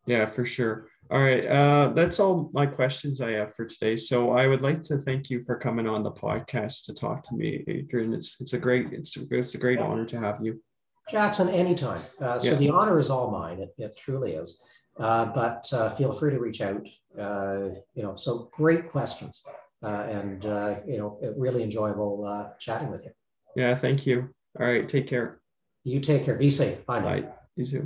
Yeah, 0.06 0.26
for 0.26 0.44
sure. 0.44 0.88
All 1.10 1.20
right. 1.20 1.46
Uh, 1.46 1.92
that's 1.94 2.18
all 2.18 2.50
my 2.52 2.66
questions 2.66 3.20
I 3.20 3.32
have 3.32 3.54
for 3.54 3.66
today. 3.66 3.96
So 3.96 4.32
I 4.32 4.46
would 4.46 4.62
like 4.62 4.82
to 4.84 4.98
thank 4.98 5.30
you 5.30 5.40
for 5.40 5.56
coming 5.56 5.86
on 5.86 6.02
the 6.02 6.10
podcast 6.10 6.86
to 6.86 6.94
talk 6.94 7.22
to 7.24 7.34
me, 7.34 7.62
Adrian. 7.68 8.14
It's 8.14 8.40
it's 8.40 8.54
a 8.54 8.58
great 8.58 8.92
it's 8.92 9.16
it's 9.16 9.54
a 9.54 9.58
great 9.58 9.78
honor 9.78 10.06
to 10.06 10.18
have 10.18 10.38
you. 10.42 10.62
Jackson, 11.10 11.50
anytime. 11.50 12.00
Uh, 12.20 12.38
so 12.38 12.52
yeah. 12.52 12.54
the 12.54 12.70
honor 12.70 12.98
is 12.98 13.10
all 13.10 13.30
mine. 13.30 13.60
It, 13.60 13.74
it 13.76 13.96
truly 13.96 14.32
is. 14.32 14.62
Uh, 14.98 15.26
but 15.26 15.70
uh, 15.72 15.90
feel 15.90 16.12
free 16.12 16.30
to 16.30 16.38
reach 16.38 16.60
out. 16.60 16.86
Uh, 17.18 17.68
you 17.94 18.02
know, 18.02 18.16
so 18.16 18.48
great 18.52 18.90
questions, 18.90 19.44
uh, 19.82 20.06
and 20.08 20.46
uh, 20.46 20.76
you 20.86 20.98
know, 20.98 21.18
really 21.36 21.62
enjoyable 21.62 22.50
chatting 22.58 22.90
with 22.90 23.04
you. 23.04 23.10
Yeah, 23.56 23.74
thank 23.74 24.06
you. 24.06 24.30
All 24.58 24.66
right, 24.66 24.88
take 24.88 25.06
care. 25.06 25.40
You 25.84 26.00
take 26.00 26.24
care. 26.24 26.36
Be 26.36 26.50
safe. 26.50 26.84
Bye. 26.86 27.00
Bye. 27.00 27.24
You 27.56 27.66
too. 27.66 27.82